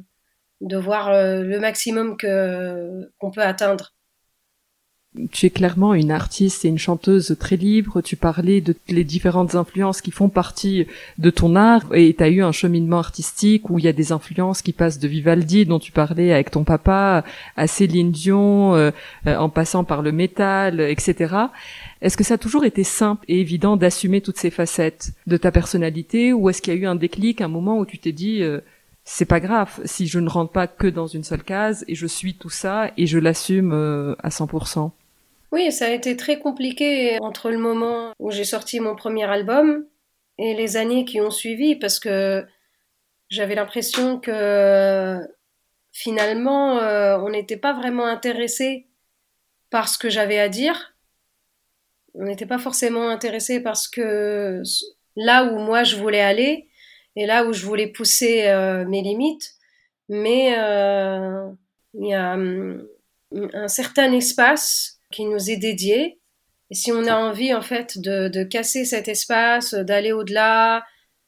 de 0.61 0.77
voir 0.77 1.11
euh, 1.11 1.42
le 1.42 1.61
maximum 1.61 2.16
qu'on 2.16 3.31
peut 3.31 3.42
atteindre. 3.42 3.95
Tu 5.33 5.46
es 5.46 5.50
clairement 5.50 5.94
une 5.94 6.11
artiste 6.11 6.64
et 6.64 6.68
une 6.68 6.79
chanteuse 6.79 7.37
très 7.38 7.57
libre. 7.57 8.00
Tu 8.00 8.16
parlais 8.16 8.61
de 8.61 8.74
les 8.88 9.05
différentes 9.05 9.55
influences 9.55 10.00
qui 10.00 10.11
font 10.11 10.29
partie 10.29 10.87
de 11.18 11.31
ton 11.31 11.57
art 11.57 11.85
et 11.94 12.14
tu 12.14 12.22
as 12.22 12.29
eu 12.29 12.42
un 12.42 12.52
cheminement 12.52 12.98
artistique 12.98 13.70
où 13.70 13.79
il 13.79 13.85
y 13.85 13.88
a 13.88 13.92
des 13.92 14.12
influences 14.12 14.62
qui 14.62 14.72
passent 14.72 14.98
de 14.98 15.09
Vivaldi 15.09 15.66
dont 15.66 15.79
tu 15.79 15.92
parlais 15.92 16.33
avec 16.33 16.50
ton 16.50 16.64
papa 16.64 17.24
à 17.57 17.66
Céline 17.66 18.11
Dion 18.11 18.74
euh, 18.74 18.90
euh, 19.26 19.37
en 19.37 19.48
passant 19.48 19.85
par 19.85 20.02
le 20.02 20.12
métal, 20.12 20.81
etc. 20.81 21.35
Est-ce 22.02 22.16
que 22.16 22.24
ça 22.24 22.35
a 22.35 22.38
toujours 22.38 22.64
été 22.64 22.85
simple 22.85 23.24
et 23.29 23.40
évident 23.40 23.76
d'assumer 23.76 24.20
toutes 24.20 24.38
ces 24.38 24.50
facettes 24.50 25.12
de 25.26 25.37
ta 25.37 25.50
personnalité 25.50 26.33
ou 26.33 26.50
est-ce 26.50 26.61
qu'il 26.62 26.74
y 26.74 26.76
a 26.76 26.81
eu 26.81 26.87
un 26.87 26.96
déclic, 26.96 27.40
un 27.40 27.48
moment 27.48 27.79
où 27.79 27.87
tu 27.87 27.98
t'es 27.98 28.12
dit 28.12 28.42
euh, 28.42 28.61
c'est 29.05 29.24
pas 29.24 29.40
grave 29.40 29.81
si 29.85 30.09
je 30.09 30.18
ne 30.18 30.29
rentre 30.29 30.52
pas 30.52 30.66
que 30.66 30.88
dans 30.88 31.07
une 31.07 31.24
seule 31.24 31.44
case 31.44 31.85
et 31.88 31.94
je 31.94 32.07
suis 32.07 32.35
tout 32.35 32.50
ça 32.50 32.90
et 32.96 33.07
je 33.07 33.18
l'assume 33.18 33.72
à 34.22 34.31
100%. 34.31 34.90
Oui, 35.53 35.71
ça 35.71 35.87
a 35.87 35.91
été 35.91 36.17
très 36.17 36.39
compliqué 36.39 37.19
entre 37.21 37.51
le 37.51 37.59
moment 37.59 38.13
où 38.19 38.31
j'ai 38.31 38.45
sorti 38.45 38.81
mon 38.81 38.97
premier 38.97 39.25
album 39.25 39.87
et 40.39 40.55
les 40.55 40.77
années 40.77 41.05
qui 41.05 41.21
ont 41.21 41.31
suivi 41.31 41.77
parce 41.77 42.01
que 42.01 42.45
j'avais 43.31 43.55
l'impression 43.55 44.19
que 44.19 45.21
finalement 45.93 46.79
euh, 46.79 47.19
on 47.19 47.31
n'était 47.31 47.57
pas 47.57 47.73
vraiment 47.73 48.07
intéressé 48.07 48.89
par 49.71 49.89
ce 49.89 49.99
que 49.99 50.11
j'avais 50.11 50.39
à 50.39 50.49
dire. 50.49 50.95
On 52.15 52.25
n'était 52.25 52.47
pas 52.47 52.59
forcément 52.59 53.09
intéressé 53.09 53.63
parce 53.63 53.89
que 53.89 54.63
là 55.15 55.45
où 55.45 55.59
moi 55.59 55.85
je 55.85 55.97
voulais 55.97 56.21
aller 56.21 56.69
et 57.15 57.27
là 57.27 57.45
où 57.47 57.53
je 57.53 57.65
voulais 57.65 57.87
pousser 57.89 58.49
euh, 58.49 58.85
mes 58.85 59.03
limites, 59.03 59.55
mais 60.09 60.59
euh, 60.59 61.49
il 61.95 62.09
y 62.09 62.15
a 62.15 62.35
hum, 62.35 62.87
un 63.33 63.69
certain 63.69 64.13
espace 64.13 64.96
qui 65.16 65.24
nous 65.24 65.50
est 65.50 65.57
dédié. 65.57 66.20
Et 66.70 66.74
si 66.74 66.92
on 66.92 67.07
a 67.07 67.16
envie 67.16 67.55
en 67.55 67.62
fait 67.62 67.98
de, 67.98 68.29
de 68.29 68.44
casser 68.44 68.85
cet 68.85 69.09
espace, 69.09 69.74
d'aller 69.74 70.12
au-delà, 70.12 70.85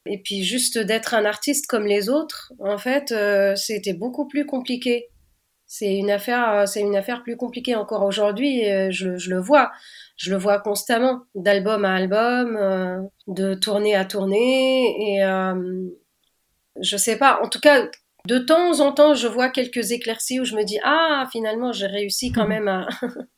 et 0.06 0.18
puis 0.18 0.44
juste 0.44 0.78
d'être 0.78 1.14
un 1.14 1.24
artiste 1.24 1.66
comme 1.66 1.86
les 1.86 2.08
autres, 2.08 2.52
en 2.60 2.78
fait, 2.78 3.12
euh, 3.12 3.54
c'était 3.56 3.94
beaucoup 3.94 4.26
plus 4.26 4.46
compliqué. 4.46 5.08
C'est 5.66 5.94
une 5.96 6.10
affaire, 6.10 6.50
euh, 6.50 6.66
c'est 6.66 6.80
une 6.80 6.96
affaire 6.96 7.22
plus 7.22 7.36
compliquée 7.36 7.76
encore 7.76 8.04
aujourd'hui. 8.04 8.68
Euh, 8.68 8.88
je, 8.90 9.16
je, 9.16 9.30
le 9.30 9.40
vois, 9.40 9.70
je 10.16 10.30
le 10.30 10.38
vois 10.38 10.60
constamment, 10.60 11.22
d'album 11.34 11.84
à 11.84 11.94
album, 11.94 13.08
de 13.26 13.54
tournée 13.54 13.94
à 13.94 14.04
tournée, 14.04 15.16
et 15.16 15.22
je 16.80 16.96
sais 16.96 17.16
pas. 17.16 17.40
En 17.42 17.48
tout 17.48 17.60
cas, 17.60 17.88
de 18.26 18.38
temps 18.38 18.80
en 18.80 18.92
temps, 18.92 19.14
je 19.14 19.28
vois 19.28 19.50
quelques 19.50 19.92
éclaircies 19.92 20.40
où 20.40 20.44
je 20.44 20.56
me 20.56 20.64
dis 20.64 20.78
ah 20.84 21.26
finalement 21.32 21.72
j'ai 21.72 21.86
réussi 21.86 22.32
quand 22.32 22.46
même 22.46 22.68
à 22.68 22.86
Euh, 23.08 23.22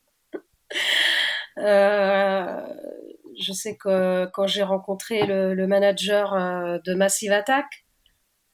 je 3.39 3.53
sais 3.53 3.77
que 3.77 4.25
quand 4.33 4.47
j'ai 4.47 4.63
rencontré 4.63 5.25
le, 5.25 5.67
manager 5.67 6.33
euh, 6.33 6.79
de 6.85 6.93
Massive 6.93 7.31
Attack 7.31 7.65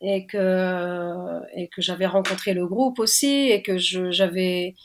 et 0.02 0.28
que, 0.28 1.42
et 1.56 1.70
que 1.70 1.82
j'avais 1.82 2.06
rencontré 2.06 2.54
le 2.54 2.68
groupe 2.68 3.00
aussi 3.00 3.50
et 3.50 3.64
que 3.64 3.78
j'avais 3.78 4.76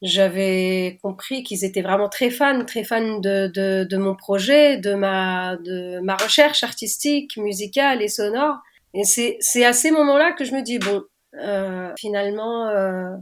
j'avais 0.00 0.98
compris 1.02 1.42
qu'ils 1.42 1.64
étaient 1.64 1.82
vraiment 1.82 2.08
très 2.08 2.30
fans, 2.30 2.64
très 2.64 2.84
fans 2.84 3.18
de, 3.18 3.48
de, 3.48 3.84
de, 3.84 3.96
mon 3.96 4.14
projet, 4.14 4.76
de 4.76 4.94
ma, 4.94 5.56
de 5.56 5.98
ma 6.00 6.14
recherche 6.14 6.62
artistique, 6.62 7.36
musicale 7.36 8.00
et 8.00 8.06
sonore. 8.06 8.58
Et 8.94 9.02
c'est 9.04 9.64
à 9.64 9.72
ces 9.72 9.90
moments-là 9.90 10.32
que 10.32 10.44
je 10.44 10.54
me 10.54 10.62
dis, 10.62 10.78
bon, 10.78 11.02
euh, 11.34 11.92
finalement... 11.98 12.68
Euh... 12.68 13.16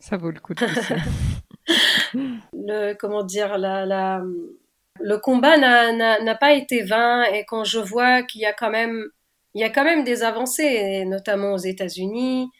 Ça 0.00 0.18
vaut 0.18 0.30
le 0.30 0.38
coup 0.38 0.52
de 0.52 0.66
le 2.14 2.94
comment 2.94 3.22
dire 3.22 3.58
la, 3.58 4.22
le 5.00 5.18
combat 5.18 5.56
n'a 5.56 6.34
pas 6.34 6.54
été 6.54 6.82
vain 6.82 7.24
et 7.24 7.44
quand 7.44 7.64
je 7.64 7.78
vois 7.78 8.22
qu'il 8.22 8.40
y 8.40 8.46
a 8.46 8.52
quand 8.52 8.70
même 8.70 9.04
il 9.54 9.60
y 9.60 9.64
a 9.64 9.70
quand 9.70 9.84
même 9.84 10.04
des 10.04 10.22
avancées 10.22 11.04
notamment 11.06 11.54
aux 11.54 11.58
États-Unis 11.58 12.50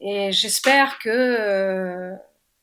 et 0.00 0.32
j'espère 0.32 0.98
que 0.98 1.08
euh, 1.08 2.14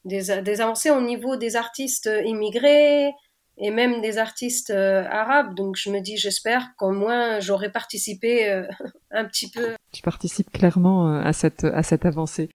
des, 0.04 0.42
des, 0.42 0.62
avancées 0.62 0.90
au 0.90 1.02
niveau 1.02 1.38
des 1.38 1.56
artistes 1.56 2.10
immigrés 2.26 3.12
et 3.58 3.72
même 3.72 4.02
des 4.02 4.18
artistes 4.18 4.72
euh, 4.72 5.06
arabes. 5.10 5.56
Donc 5.56 5.78
je 5.78 5.90
me 5.90 6.02
dis 6.02 6.18
j'espère 6.18 6.76
qu'au 6.78 6.92
moins 6.92 7.40
j'aurai 7.40 7.72
participé 7.72 8.50
euh, 8.50 8.68
un 9.12 9.24
petit 9.24 9.50
peu. 9.50 9.76
Tu 9.94 10.02
participes 10.02 10.52
clairement 10.52 11.18
à 11.18 11.32
cette 11.32 11.64
à 11.64 11.82
cette 11.82 12.06
avancée 12.06 12.50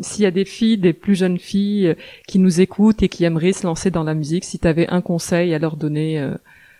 s'il 0.00 0.22
y 0.22 0.26
a 0.26 0.30
des 0.30 0.44
filles, 0.44 0.78
des 0.78 0.92
plus 0.92 1.14
jeunes 1.14 1.38
filles 1.38 1.88
euh, 1.88 1.94
qui 2.26 2.38
nous 2.38 2.60
écoutent 2.60 3.02
et 3.02 3.08
qui 3.08 3.24
aimeraient 3.24 3.52
se 3.52 3.66
lancer 3.66 3.90
dans 3.90 4.04
la 4.04 4.14
musique, 4.14 4.44
si 4.44 4.58
tu 4.58 4.66
avais 4.66 4.88
un 4.88 5.00
conseil 5.00 5.54
à 5.54 5.58
leur 5.58 5.76
donner, 5.76 6.18
euh, 6.18 6.34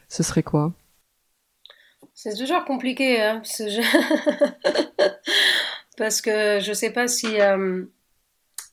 ce 0.09 0.23
serait 0.23 0.43
quoi? 0.43 0.73
C'est 2.15 2.37
toujours 2.37 2.65
compliqué, 2.65 3.21
hein, 3.21 3.43
parce 5.97 6.21
que 6.21 6.61
je 6.61 6.73
sais 6.73 6.91
pas 6.91 7.09
si 7.09 7.41
euh, 7.41 7.85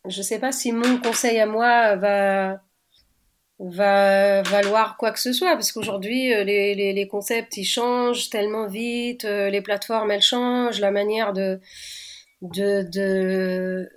je 0.08 0.22
sais 0.22 0.40
pas 0.40 0.52
si 0.52 0.72
mon 0.72 0.98
conseil 0.98 1.40
à 1.40 1.46
moi 1.46 1.96
va 1.96 2.62
va 3.60 4.44
valoir 4.44 4.98
quoi 4.98 5.12
que 5.12 5.20
ce 5.20 5.34
soit. 5.34 5.54
Parce 5.54 5.72
qu'aujourd'hui 5.72 6.30
les, 6.30 6.76
les, 6.76 6.94
les, 6.94 7.08
concepts 7.08 7.58
ils 7.58 7.66
changent 7.66 8.30
tellement 8.30 8.68
vite 8.68 9.24
les 9.24 9.62
plateformes 9.62 10.12
elles 10.12 10.22
changent 10.22 10.80
la 10.80 10.92
manière 10.92 11.34
de 11.34 11.60
de, 12.42 13.90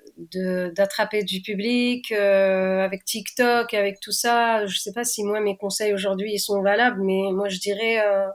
d'attraper 0.75 1.23
du 1.25 1.41
public 1.43 2.13
euh, 2.13 2.81
avec 2.81 3.05
TikTok, 3.05 3.75
avec 3.75 4.01
tout 4.01 4.13
ça. 4.13 4.67
Je 4.67 4.79
sais 4.79 4.93
pas 4.93 5.05
si 5.05 5.25
moi 5.25 5.41
mes 5.41 5.57
conseils 5.57 5.93
aujourd'hui 5.93 6.33
ils 6.35 6.39
sont 6.41 6.63
valables, 6.63 7.03
mais 7.03 7.33
moi 7.33 7.49
je 7.49 7.59
dirais, 7.59 8.01
euh, 8.01 8.27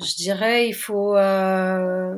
je 0.00 0.14
dirais 0.16 0.68
il 0.68 0.74
faut, 0.74 1.16
euh, 1.16 2.14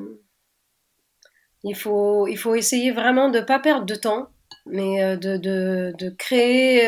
il 1.65 1.75
faut, 1.75 2.27
il 2.27 2.37
faut 2.37 2.55
essayer 2.55 2.91
vraiment 2.93 3.31
de 3.31 3.41
pas 3.41 3.59
perdre 3.59 3.87
de 3.87 3.95
temps, 3.95 4.29
mais 4.67 5.17
de, 5.17 5.37
de, 5.37 5.93
de 5.99 6.11
créer, 6.11 6.87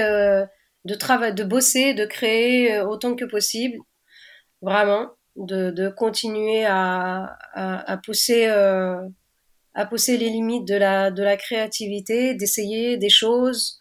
de 0.85 0.95
travailler, 0.95 1.35
de 1.35 1.45
bosser, 1.45 1.95
de 1.95 2.05
créer 2.05 2.81
autant 2.81 3.15
que 3.15 3.25
possible, 3.25 3.79
vraiment, 4.63 5.11
de, 5.37 5.71
de 5.71 5.89
continuer 5.89 6.65
à, 6.67 7.37
à, 7.55 7.93
à 7.93 7.97
pousser 7.99 8.49
à 9.75 9.87
pousser 9.87 10.17
les 10.17 10.31
limites 10.31 10.67
de 10.67 10.75
la, 10.77 11.11
de 11.11 11.23
la 11.23 11.37
créativité, 11.37 12.35
d'essayer 12.35 12.97
des 12.97 13.09
choses 13.11 13.81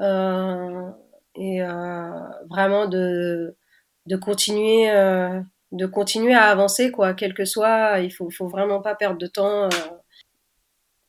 euh, 0.00 0.90
et 1.36 1.62
euh, 1.62 2.10
vraiment 2.48 2.86
de, 2.86 3.56
de 4.06 4.16
continuer 4.16 4.90
euh, 4.90 5.40
de 5.72 5.86
continuer 5.86 6.34
à 6.34 6.44
avancer 6.46 6.90
quoi. 6.90 7.14
Quel 7.14 7.34
que 7.34 7.44
soit 7.44 8.00
il 8.00 8.10
faut 8.12 8.30
faut 8.30 8.48
vraiment 8.48 8.80
pas 8.82 8.94
perdre 8.94 9.18
de 9.18 9.26
temps 9.26 9.64
euh, 9.64 9.68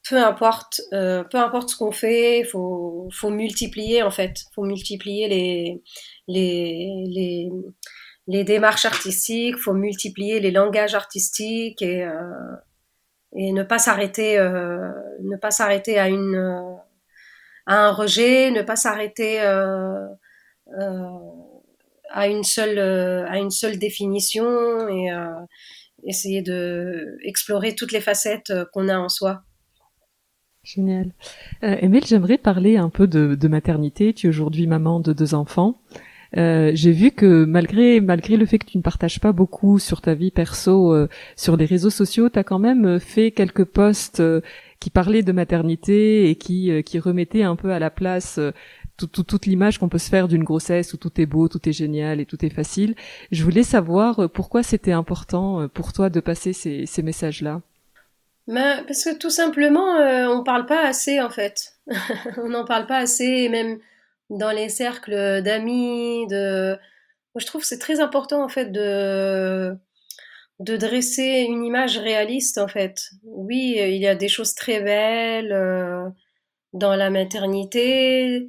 peu 0.10 0.17
importe 0.17 0.82
euh, 0.93 1.24
peu 1.24 1.38
importe 1.38 1.69
ce 1.69 1.76
qu'on 1.78 1.91
fait 1.91 2.43
faut 2.43 3.08
faut 3.12 3.30
multiplier 3.30 4.04
en 4.04 4.12
fait. 4.12 4.43
Faut 4.56 4.63
multiplier 4.63 5.28
les 5.28 5.84
les 6.28 7.06
les 7.08 7.50
les 8.28 8.43
démarches 8.43 8.86
artistiques 8.86 9.58
faut 9.58 9.74
multiplier 9.74 10.39
les 10.39 10.52
langages 10.52 10.95
artistiques 10.95 11.82
et 11.82 12.04
euh, 12.04 12.19
et 13.36 13.52
ne 13.54 13.63
pas 13.63 13.80
s'arrêter 13.80 14.38
euh, 14.38 14.91
ne 15.22 15.38
pas 15.38 15.52
s'arrêter 15.52 16.00
à 16.00 16.10
une 16.10 16.36
euh, 16.36 16.76
à 17.65 17.88
un 17.88 17.91
rejet 17.91 18.52
ne 18.52 18.62
pas 18.62 18.76
s'arrêter 18.76 19.41
euh, 19.41 20.08
à 22.10 22.28
une 22.28 22.44
seule 22.44 22.80
à 22.80 23.38
une 23.38 23.52
seule 23.52 23.78
définition 23.78 24.88
et 24.89 25.10
essayer 26.04 26.41
de 26.41 27.17
explorer 27.24 27.76
toutes 27.76 27.91
les 27.91 28.02
facettes 28.02 28.54
qu'on 28.74 28.89
a 28.89 28.98
en 28.98 29.10
soi 29.10 29.44
Génial. 30.63 31.12
Euh, 31.63 31.76
Emile, 31.82 32.06
j'aimerais 32.06 32.38
parler 32.38 32.78
un 32.78 32.89
peu 32.89 33.08
de 33.08 33.48
maternité. 33.48 34.13
Tu 34.13 34.28
es 34.28 34.30
aujourd'hui 34.30 34.67
maman 34.67 35.00
de 35.00 35.12
deux 35.12 35.34
enfants. 35.34 35.82
Euh, 36.38 36.72
j'ai 36.74 36.91
vu 36.91 37.12
que 37.12 37.44
malgré 37.44 38.00
malgré 38.00 38.38
le 38.38 38.46
fait 38.46 38.58
que 38.58 38.65
tu 38.65 38.78
ne 38.78 38.82
partages 38.84 39.20
pas 39.20 39.34
beaucoup 39.34 39.80
sur 39.80 40.00
ta 40.00 40.13
vie 40.13 40.32
perso 40.32 40.94
euh, 40.94 41.10
sur 41.36 41.58
les 41.58 41.65
réseaux 41.65 41.89
sociaux, 41.89 42.30
tu 42.30 42.39
as 42.39 42.44
quand 42.44 42.60
même 42.60 42.86
euh, 42.86 43.00
fait 43.00 43.32
quelques 43.32 43.65
posts 43.65 44.24
qui 44.80 44.89
parlaient 44.89 45.24
de 45.24 45.32
maternité 45.32 46.30
et 46.30 46.36
qui 46.36 46.72
qui 46.84 47.00
remettaient 47.00 47.44
un 47.44 47.56
peu 47.56 47.72
à 47.72 47.80
la 47.80 47.89
place 47.89 48.39
toute 48.98 49.46
l'image 49.46 49.80
qu'on 49.80 49.89
peut 49.89 49.98
se 49.98 50.10
faire 50.10 50.28
d'une 50.28 50.44
grossesse 50.44 50.94
où 50.94 50.98
tout 50.98 51.20
est 51.20 51.26
beau, 51.26 51.48
tout 51.48 51.67
est 51.67 51.74
génial 51.74 52.20
et 52.20 52.26
tout 52.26 52.44
est 52.46 52.50
facile. 52.50 52.96
Je 53.32 53.44
voulais 53.44 53.63
savoir 53.63 54.30
pourquoi 54.30 54.63
c'était 54.63 54.91
important 54.91 55.67
pour 55.70 55.91
toi 55.91 56.10
de 56.10 56.20
passer 56.20 56.54
ces, 56.54 56.86
ces 56.86 57.02
messages-là? 57.02 57.62
Ben, 58.48 58.84
parce 58.88 59.04
que 59.04 59.17
tout 59.17 59.30
simplement, 59.30 59.98
on 60.30 60.44
parle 60.44 60.65
pas 60.65 60.88
assez 60.88 61.22
en 61.22 61.30
fait. 61.30 61.74
on 62.38 62.50
n'en 62.50 62.65
parle 62.65 62.88
pas 62.88 62.98
assez, 62.98 63.26
et 63.26 63.50
même 63.50 63.80
dans 64.32 64.52
les 64.52 64.70
cercles 64.70 65.41
d'amis, 65.44 66.26
je 66.30 67.46
trouve 67.46 67.62
que 67.62 67.67
c'est 67.67 67.80
très 67.80 68.00
important 68.00 68.44
en 68.44 68.50
fait 68.50 68.72
de 68.72 69.78
de 70.60 70.78
dresser 70.78 71.46
une 71.50 71.63
image 71.65 71.98
réaliste 71.98 72.58
en 72.60 72.67
fait. 72.67 73.10
Oui, 73.24 73.78
il 73.78 73.98
y 73.98 74.08
a 74.08 74.15
des 74.15 74.28
choses 74.28 74.54
très 74.54 74.80
belles 74.82 75.52
euh, 75.52 76.08
dans 76.74 76.96
la 76.96 77.10
maternité, 77.10 78.48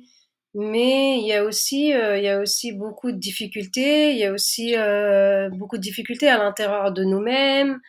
mais 0.55 1.19
il 1.19 1.27
y 1.27 1.33
a 1.33 1.45
aussi, 1.45 1.95
euh, 1.95 2.19
il 2.19 2.25
y 2.25 2.29
a 2.29 2.41
aussi 2.41 2.73
beaucoup 2.73 3.13
de 3.13 3.19
difficultés. 3.19 4.13
Il 4.13 4.19
y 4.19 4.25
a 4.25 4.33
aussi 4.33 4.77
euh, 4.77 5.49
beaucoup 5.51 5.77
de 5.79 5.83
difficultés 5.83 6.29
à 6.29 6.39
l'intérieur 6.39 6.93
de 6.93 7.05
nous-mêmes. 7.05 7.81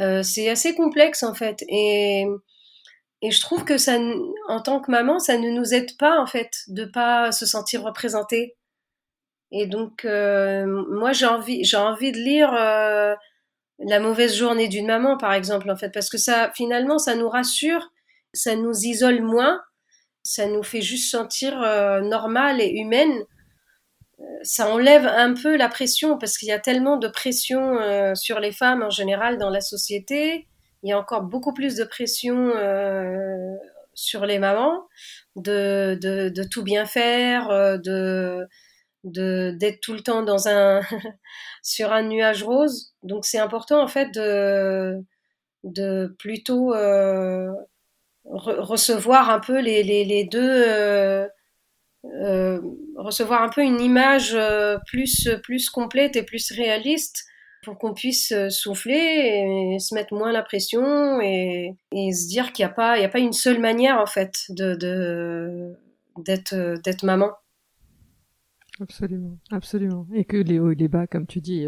Euh, 0.00 0.22
c'est 0.22 0.48
assez 0.50 0.74
complexe 0.74 1.22
en 1.22 1.34
fait, 1.34 1.64
et 3.22 3.30
je 3.30 3.40
trouve 3.40 3.64
que 3.64 3.78
ça, 3.78 3.98
en 4.48 4.60
tant 4.60 4.80
que 4.80 4.90
maman, 4.90 5.18
ça 5.18 5.38
ne 5.38 5.50
nous 5.50 5.74
aide 5.74 5.96
pas 5.96 6.20
en 6.20 6.26
fait 6.26 6.50
de 6.68 6.84
pas 6.84 7.32
se 7.32 7.46
sentir 7.46 7.82
représentée. 7.82 8.56
Et 9.50 9.66
donc, 9.66 10.04
moi, 10.04 11.12
j'ai 11.12 11.26
envie, 11.26 11.64
j'ai 11.64 11.76
envie 11.76 12.12
de 12.12 12.18
lire 12.18 12.52
la 12.52 14.00
mauvaise 14.00 14.34
journée 14.34 14.68
d'une 14.68 14.86
maman, 14.86 15.16
par 15.16 15.32
exemple, 15.32 15.70
en 15.70 15.76
fait, 15.76 15.90
parce 15.90 16.10
que 16.10 16.18
ça, 16.18 16.52
finalement, 16.54 16.98
ça 16.98 17.14
nous 17.14 17.28
rassure, 17.28 17.90
ça 18.34 18.56
nous 18.56 18.74
isole 18.84 19.22
moins 19.22 19.60
ça 20.28 20.46
nous 20.46 20.62
fait 20.62 20.82
juste 20.82 21.10
sentir 21.10 21.62
euh, 21.62 22.02
normale 22.02 22.60
et 22.60 22.68
humaine. 22.68 23.24
Euh, 24.20 24.24
ça 24.42 24.68
enlève 24.68 25.06
un 25.06 25.32
peu 25.32 25.56
la 25.56 25.70
pression 25.70 26.18
parce 26.18 26.36
qu'il 26.36 26.48
y 26.48 26.52
a 26.52 26.58
tellement 26.58 26.98
de 26.98 27.08
pression 27.08 27.78
euh, 27.78 28.14
sur 28.14 28.38
les 28.38 28.52
femmes 28.52 28.82
en 28.82 28.90
général 28.90 29.38
dans 29.38 29.48
la 29.48 29.62
société. 29.62 30.46
Il 30.82 30.90
y 30.90 30.92
a 30.92 30.98
encore 30.98 31.22
beaucoup 31.22 31.52
plus 31.52 31.76
de 31.76 31.84
pression 31.84 32.52
sur 33.94 34.26
les 34.26 34.38
mamans 34.38 34.86
de, 35.36 35.98
de, 36.00 36.28
de, 36.28 36.44
tout 36.44 36.62
bien 36.62 36.84
faire, 36.84 37.48
de 37.80 38.46
d'être 39.04 39.80
tout 39.80 39.94
le 39.94 40.00
temps 40.00 40.22
dans 40.22 40.48
un 40.48 40.80
sur 41.62 41.92
un 41.92 42.02
nuage 42.02 42.42
rose. 42.42 42.92
Donc 43.02 43.24
c'est 43.24 43.38
important 43.38 43.82
en 43.82 43.88
fait 43.88 44.12
de 44.14 45.02
de 45.64 46.14
plutôt 46.18 46.74
recevoir 48.28 49.30
un 49.30 49.40
peu 49.40 49.60
les, 49.60 49.82
les, 49.82 50.04
les 50.04 50.24
deux, 50.24 50.40
euh, 50.68 51.26
euh, 52.04 52.60
recevoir 52.96 53.42
un 53.42 53.48
peu 53.48 53.62
une 53.62 53.80
image 53.80 54.34
euh, 54.34 54.78
plus, 54.86 55.28
plus 55.42 55.70
complète 55.70 56.16
et 56.16 56.22
plus 56.22 56.52
réaliste 56.52 57.24
pour 57.62 57.78
qu'on 57.78 57.94
puisse 57.94 58.32
souffler 58.50 58.94
et 58.94 59.78
se 59.78 59.94
mettre 59.94 60.14
moins 60.14 60.32
la 60.32 60.42
pression 60.42 61.20
et, 61.20 61.76
se 61.92 62.28
dire 62.28 62.52
qu'il 62.52 62.64
n'y 62.64 62.70
a, 62.70 62.74
pas, 62.74 62.92
a 62.92 63.08
pas 63.08 63.18
une 63.18 63.32
seule 63.32 63.60
manière 63.60 63.98
en 63.98 64.06
fait 64.06 64.32
de, 64.48 64.74
d'être, 66.24 67.04
maman. 67.04 67.30
Absolument, 68.80 69.36
absolument. 69.50 70.06
Et 70.14 70.24
que 70.24 70.36
les 70.36 70.60
hauts 70.60 70.70
et 70.70 70.76
les 70.76 70.86
bas, 70.86 71.08
comme 71.08 71.26
tu 71.26 71.40
dis, 71.40 71.66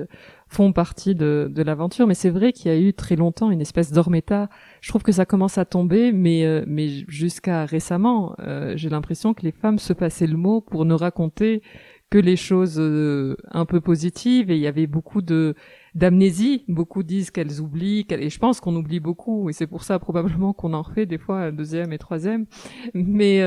font 0.48 0.72
partie 0.72 1.16
de, 1.16 1.52
l'aventure. 1.56 2.06
Mais 2.06 2.14
c'est 2.14 2.30
vrai 2.30 2.52
qu'il 2.52 2.70
y 2.70 2.74
a 2.74 2.78
eu 2.78 2.94
très 2.94 3.16
longtemps 3.16 3.50
une 3.50 3.60
espèce 3.60 3.90
d'ormeta. 3.90 4.48
Je 4.80 4.90
trouve 4.90 5.02
que 5.02 5.12
ça 5.12 5.26
commence 5.26 5.58
à 5.58 5.64
tomber, 5.64 6.12
mais, 6.12 6.44
euh, 6.44 6.62
mais 6.68 6.88
jusqu'à 7.08 7.64
récemment, 7.64 8.36
euh, 8.40 8.74
j'ai 8.76 8.90
l'impression 8.90 9.34
que 9.34 9.42
les 9.42 9.52
femmes 9.52 9.78
se 9.78 9.92
passaient 9.92 10.28
le 10.28 10.36
mot 10.36 10.60
pour 10.60 10.84
ne 10.84 10.94
raconter 10.94 11.62
que 12.10 12.18
les 12.18 12.36
choses 12.36 12.78
euh, 12.78 13.36
un 13.50 13.64
peu 13.64 13.80
positives. 13.80 14.50
Et 14.50 14.56
il 14.56 14.62
y 14.62 14.68
avait 14.68 14.86
beaucoup 14.86 15.22
de 15.22 15.54
d'amnésie. 15.94 16.64
Beaucoup 16.68 17.02
disent 17.02 17.30
qu'elles 17.30 17.60
oublient, 17.60 18.06
et 18.10 18.30
je 18.30 18.38
pense 18.38 18.60
qu'on 18.60 18.74
oublie 18.76 19.00
beaucoup. 19.00 19.50
Et 19.50 19.52
c'est 19.52 19.66
pour 19.66 19.82
ça 19.82 19.98
probablement 19.98 20.52
qu'on 20.52 20.74
en 20.74 20.82
refait 20.82 21.06
des 21.06 21.18
fois 21.18 21.40
un 21.40 21.52
deuxième 21.52 21.92
et 21.92 21.98
troisième. 21.98 22.46
Mais 22.94 23.40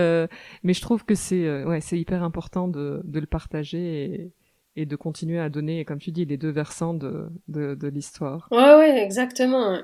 mais 0.63 0.73
je 0.73 0.81
trouve 0.81 1.05
que 1.05 1.15
c'est 1.15 1.63
ouais 1.65 1.81
c'est 1.81 1.99
hyper 1.99 2.23
important 2.23 2.67
de, 2.67 3.01
de 3.03 3.19
le 3.19 3.25
partager. 3.27 4.03
Et, 4.03 4.31
et 4.75 4.85
de 4.85 4.95
continuer 4.95 5.39
à 5.39 5.49
donner, 5.49 5.85
comme 5.85 5.99
tu 5.99 6.11
dis, 6.11 6.25
les 6.25 6.37
deux 6.37 6.49
versants 6.49 6.93
de, 6.95 7.29
de, 7.47 7.75
de 7.75 7.87
l'histoire. 7.87 8.47
Ouais, 8.51 8.75
ouais, 8.75 9.03
exactement. 9.03 9.77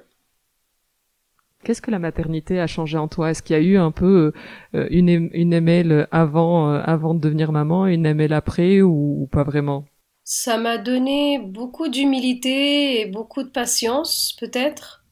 Qu'est-ce 1.63 1.81
que 1.81 1.91
la 1.91 1.99
maternité 1.99 2.59
a 2.59 2.67
changé 2.67 2.97
en 2.97 3.07
toi? 3.07 3.31
Est-ce 3.31 3.43
qu'il 3.43 3.55
y 3.55 3.59
a 3.59 3.61
eu 3.61 3.77
un 3.77 3.91
peu 3.91 4.31
euh, 4.75 4.87
une, 4.91 5.29
une 5.33 5.53
ML 5.53 6.07
avant, 6.09 6.71
euh, 6.71 6.81
avant 6.83 7.13
de 7.13 7.19
devenir 7.19 7.51
maman 7.51 7.85
une 7.85 8.05
ML 8.05 8.33
après 8.33 8.81
ou, 8.81 9.27
pas 9.31 9.43
vraiment? 9.43 9.85
Ça 10.31 10.59
m'a 10.59 10.77
donné 10.77 11.39
beaucoup 11.39 11.87
d'humilité 11.87 13.01
et 13.01 13.07
beaucoup 13.07 13.41
de 13.41 13.49
patience, 13.49 14.35
peut-être. 14.39 15.03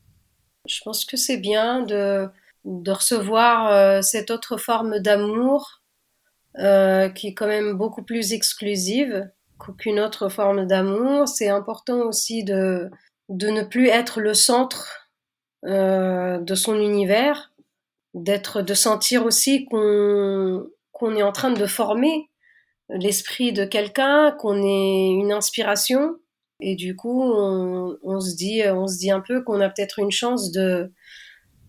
Je 0.67 0.80
pense 0.84 1.06
que 1.06 1.17
c'est 1.17 1.38
bien 1.38 1.82
de, 1.82 2.30
de 2.65 2.91
recevoir 2.91 3.71
euh, 3.71 4.03
cette 4.03 4.30
autre 4.30 4.58
forme 4.58 4.99
d'amour 4.99 5.82
qui 6.56 7.27
est 7.27 7.34
quand 7.34 7.47
même 7.47 7.73
beaucoup 7.73 8.03
plus 8.03 8.32
exclusive 8.34 9.27
qu'aucune 9.58 9.99
autre 9.99 10.30
forme 10.30 10.67
d'amour. 10.67 11.27
C'est 11.27 11.49
important 11.49 12.01
aussi 12.01 12.43
de, 12.43 12.91
de 13.30 13.47
ne 13.47 13.63
plus 13.63 13.88
être 13.88 14.21
le 14.21 14.36
centre 14.36 15.10
euh, 15.65 16.38
de 16.38 16.53
son 16.53 16.80
univers, 16.80 17.53
d'être, 18.13 18.62
de 18.62 18.75
sentir 18.75 19.25
aussi 19.25 19.65
qu'on 19.65 20.67
qu'on 20.91 21.15
est 21.15 21.23
en 21.23 21.32
train 21.32 21.51
de 21.51 21.65
former 21.65 22.30
l'esprit 22.89 23.54
de 23.54 23.65
quelqu'un, 23.65 24.32
qu'on 24.32 24.63
est 24.63 25.10
une 25.10 25.32
inspiration, 25.32 26.15
et 26.60 26.76
du 26.76 26.95
coup 26.95 27.21
on, 27.21 27.97
on, 28.04 28.19
se 28.19 28.36
dit, 28.36 28.62
on 28.65 28.88
se 28.88 28.97
dit 28.97 29.12
un 29.12 29.21
peu 29.21 29.43
qu'on 29.43 29.62
a 29.62 29.69
peut-être 29.69 30.00
une 30.00 30.12
chance 30.12 30.52
de 30.52 30.91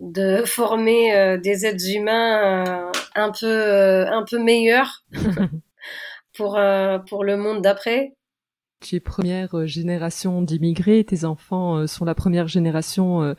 de 0.00 0.44
former 0.44 1.12
euh, 1.12 1.38
des 1.38 1.66
êtres 1.66 1.90
humains 1.90 2.64
euh, 2.66 2.92
un 3.16 3.32
peu 3.32 3.46
euh, 3.46 4.08
un 4.08 4.24
peu 4.24 4.38
meilleurs 4.38 5.04
pour, 6.38 6.56
euh, 6.56 6.98
pour 6.98 7.24
le 7.24 7.36
monde 7.36 7.62
d'après. 7.62 8.14
Tu 8.80 8.96
es 8.96 9.00
première 9.00 9.58
euh, 9.58 9.66
génération 9.66 10.40
d'immigrés, 10.40 11.04
tes 11.04 11.24
enfants 11.24 11.78
euh, 11.78 11.86
sont 11.86 12.04
la 12.04 12.14
première 12.14 12.46
génération 12.46 13.34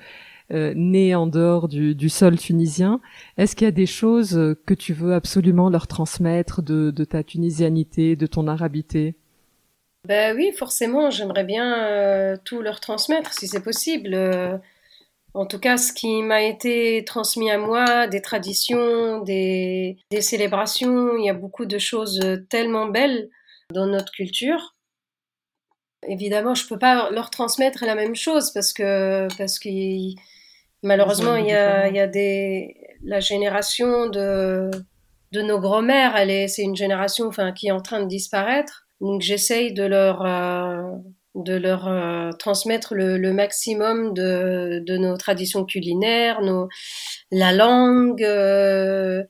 née 0.51 1.15
en 1.15 1.27
dehors 1.27 1.67
du, 1.67 2.09
sol 2.09 2.37
tunisien. 2.37 2.99
Est-ce 3.37 3.55
qu'il 3.55 3.65
y 3.65 3.67
a 3.67 3.71
des 3.71 3.85
choses 3.85 4.55
que 4.65 4.73
tu 4.73 4.93
veux 4.93 5.13
absolument 5.13 5.69
leur 5.69 5.87
transmettre 5.87 6.61
de, 6.61 7.03
ta 7.03 7.23
tunisianité, 7.23 8.15
de 8.15 8.27
ton 8.27 8.47
arabité? 8.47 9.15
Ben 10.07 10.35
oui, 10.35 10.51
forcément, 10.57 11.09
j'aimerais 11.09 11.43
bien 11.43 12.37
tout 12.45 12.61
leur 12.61 12.79
transmettre 12.79 13.33
si 13.33 13.47
c'est 13.47 13.63
possible. 13.63 14.17
En 15.33 15.45
tout 15.45 15.59
cas, 15.59 15.77
ce 15.77 15.93
qui 15.93 16.23
m'a 16.23 16.41
été 16.41 17.03
transmis 17.05 17.51
à 17.51 17.57
moi, 17.57 18.07
des 18.07 18.21
traditions, 18.21 19.21
des, 19.21 19.97
célébrations, 20.21 21.17
il 21.17 21.25
y 21.25 21.29
a 21.29 21.33
beaucoup 21.33 21.65
de 21.65 21.77
choses 21.77 22.19
tellement 22.49 22.87
belles 22.87 23.29
dans 23.71 23.85
notre 23.85 24.11
culture. 24.11 24.75
Évidemment, 26.07 26.55
je 26.55 26.67
peux 26.67 26.79
pas 26.79 27.11
leur 27.11 27.29
transmettre 27.29 27.85
la 27.85 27.93
même 27.93 28.15
chose 28.15 28.51
parce 28.51 28.73
que, 28.73 29.27
parce 29.37 29.59
que 29.59 29.69
malheureusement, 30.83 31.35
il 31.35 31.47
y 31.47 31.53
a, 31.53 31.87
il 31.87 31.95
y 31.95 31.99
a 31.99 32.07
des, 32.07 32.75
la 33.03 33.19
génération 33.19 34.07
de, 34.07 34.69
de 35.31 35.41
nos 35.41 35.59
grands-mères, 35.59 36.15
elle 36.15 36.29
est, 36.29 36.47
c'est 36.47 36.63
une 36.63 36.75
génération, 36.75 37.27
enfin, 37.27 37.51
qui 37.51 37.67
est 37.67 37.71
en 37.71 37.81
train 37.81 38.01
de 38.01 38.07
disparaître. 38.07 38.87
Donc, 39.01 39.21
j'essaye 39.21 39.73
de 39.73 39.83
leur, 39.83 40.25
euh, 40.25 40.91
de 41.35 41.55
leur 41.55 41.87
euh, 41.87 42.31
transmettre 42.31 42.95
le, 42.95 43.17
le, 43.17 43.33
maximum 43.33 44.13
de, 44.13 44.83
de, 44.85 44.97
nos 44.97 45.15
traditions 45.17 45.65
culinaires, 45.65 46.41
nos, 46.41 46.67
la 47.31 47.53
langue. 47.53 48.23
Euh, 48.23 49.23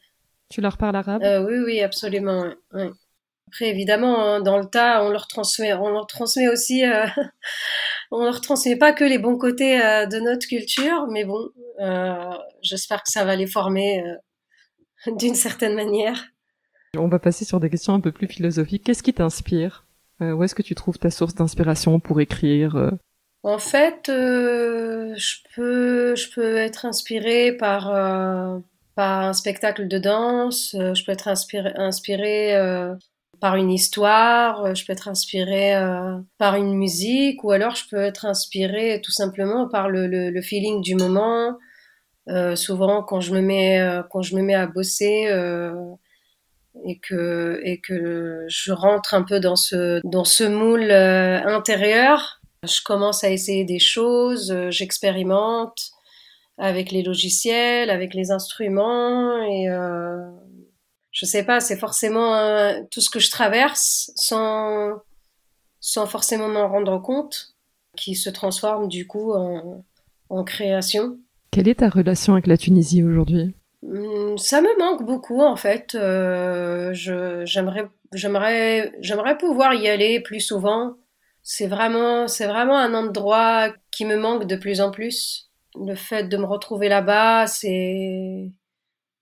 tu 0.49 0.61
leur 0.61 0.77
parles 0.77 0.95
arabe? 0.95 1.21
Oui, 1.47 1.59
oui, 1.63 1.81
absolument. 1.81 2.45
Après, 2.71 3.69
évidemment, 3.69 4.23
hein, 4.23 4.41
dans 4.41 4.57
le 4.57 4.65
tas, 4.65 5.03
on 5.03 5.09
leur 5.09 5.27
transmet, 5.27 5.73
on 5.73 5.89
leur 5.89 6.07
transmet 6.07 6.47
aussi, 6.47 6.83
on 8.11 8.23
leur 8.23 8.41
transmet 8.41 8.75
pas 8.75 8.93
que 8.93 9.03
les 9.03 9.19
bons 9.19 9.37
côtés 9.37 9.77
de 9.77 10.19
notre 10.19 10.47
culture, 10.47 11.07
mais 11.11 11.25
bon, 11.25 11.49
j'espère 12.61 13.03
que 13.03 13.11
ça 13.11 13.23
va 13.23 13.35
les 13.35 13.47
former 13.47 14.03
d'une 15.07 15.35
certaine 15.35 15.75
manière. 15.75 16.25
On 16.97 17.07
va 17.07 17.19
passer 17.19 17.45
sur 17.45 17.59
des 17.59 17.69
questions 17.69 17.93
un 17.93 17.99
peu 17.99 18.11
plus 18.11 18.27
philosophiques. 18.27 18.83
Qu'est-ce 18.83 19.03
qui 19.03 19.13
t'inspire? 19.13 19.85
Euh, 20.21 20.33
où 20.33 20.43
est-ce 20.43 20.55
que 20.55 20.61
tu 20.61 20.75
trouves 20.75 20.97
ta 20.97 21.11
source 21.11 21.35
d'inspiration 21.35 21.99
pour 21.99 22.19
écrire 22.19 22.75
euh? 22.75 22.91
En 23.43 23.57
fait, 23.57 24.09
euh, 24.09 25.13
je 25.15 25.35
peux 25.55 26.15
je 26.15 26.29
peux 26.33 26.57
être 26.57 26.85
inspirée 26.85 27.53
par 27.53 27.85
par 28.95 29.21
un 29.21 29.33
spectacle 29.33 29.87
de 29.87 29.97
danse, 29.97 30.71
je 30.73 31.05
peux 31.05 31.13
être 31.13 31.29
inspirée 31.29 31.71
inspirée 31.75 32.53
par 33.39 33.55
une 33.55 33.71
histoire, 33.71 34.75
je 34.75 34.85
peux 34.85 34.93
être 34.93 35.07
inspirée 35.07 35.73
par 36.37 36.55
une 36.55 36.73
musique, 36.73 37.43
ou 37.43 37.51
alors 37.51 37.75
je 37.75 37.83
peux 37.89 38.01
être 38.01 38.25
inspirée 38.25 39.01
tout 39.03 39.11
simplement 39.11 39.67
par 39.67 39.89
le, 39.89 40.41
feeling 40.41 40.81
du 40.81 40.95
moment. 40.95 41.57
souvent, 42.55 43.03
quand 43.03 43.21
je 43.21 43.33
me 43.33 43.41
mets 43.41 43.81
quand 44.09 44.21
je 44.21 44.35
me 44.35 44.41
mets 44.41 44.55
à 44.55 44.67
bosser 44.67 45.27
et 46.85 46.99
que 46.99 47.59
et 47.63 47.79
que 47.79 48.45
je 48.47 48.71
rentre 48.71 49.13
un 49.13 49.23
peu 49.23 49.39
dans 49.39 49.55
ce 49.55 50.01
dans 50.03 50.23
ce 50.23 50.43
moule 50.43 50.91
euh, 50.91 51.43
intérieur. 51.45 52.39
Je 52.63 52.81
commence 52.83 53.23
à 53.23 53.29
essayer 53.29 53.63
des 53.63 53.79
choses, 53.79 54.51
euh, 54.51 54.69
j'expérimente 54.69 55.91
avec 56.57 56.91
les 56.91 57.03
logiciels, 57.03 57.89
avec 57.89 58.13
les 58.13 58.31
instruments 58.31 59.41
et 59.43 59.69
euh, 59.69 60.17
je 61.11 61.25
sais 61.25 61.43
pas, 61.43 61.59
c'est 61.59 61.77
forcément 61.77 62.35
euh, 62.35 62.79
tout 62.91 63.01
ce 63.01 63.09
que 63.09 63.19
je 63.19 63.31
traverse 63.31 64.11
sans 64.15 64.93
sans 65.81 66.05
forcément 66.05 66.49
m'en 66.49 66.67
rendre 66.67 67.01
compte 67.01 67.55
qui 67.95 68.15
se 68.15 68.29
transforme 68.29 68.87
du 68.87 69.07
coup 69.07 69.33
en, 69.33 69.85
en 70.29 70.43
création. 70.43 71.17
Quelle 71.51 71.67
est 71.67 71.79
ta 71.79 71.89
relation 71.89 72.33
avec 72.33 72.47
la 72.47 72.57
Tunisie 72.57 73.03
aujourd'hui? 73.03 73.55
Hum, 73.83 74.37
Ça 74.37 74.61
me 74.61 74.77
manque 74.77 75.05
beaucoup 75.05 75.41
en 75.41 75.55
fait. 75.55 75.95
Euh, 75.95 76.93
j'aimerais, 76.93 77.87
j'aimerais, 78.13 78.93
j'aimerais 78.99 79.37
pouvoir 79.37 79.73
y 79.73 79.87
aller 79.87 80.19
plus 80.19 80.41
souvent. 80.41 80.95
C'est 81.41 81.67
vraiment, 81.67 82.27
c'est 82.27 82.47
vraiment 82.47 82.77
un 82.77 82.93
endroit 82.93 83.69
qui 83.91 84.05
me 84.05 84.17
manque 84.17 84.45
de 84.45 84.55
plus 84.55 84.81
en 84.81 84.91
plus. 84.91 85.49
Le 85.79 85.95
fait 85.95 86.25
de 86.25 86.37
me 86.37 86.45
retrouver 86.45 86.89
là-bas, 86.89 87.47
c'est, 87.47 88.51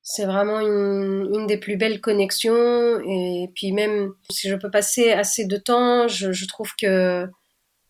c'est 0.09 0.25
vraiment 0.25 0.61
une, 0.61 1.29
une 1.35 1.47
des 1.47 1.57
plus 1.57 1.75
belles 1.75 1.99
connexions. 1.99 3.01
Et 3.01 3.51
puis 3.53 3.73
même 3.73 4.13
si 4.31 4.47
je 4.47 4.55
peux 4.55 4.71
passer 4.71 5.11
assez 5.11 5.45
de 5.45 5.57
temps, 5.57 6.07
je, 6.07 6.31
je 6.31 6.47
trouve 6.47 6.71
que 6.81 7.27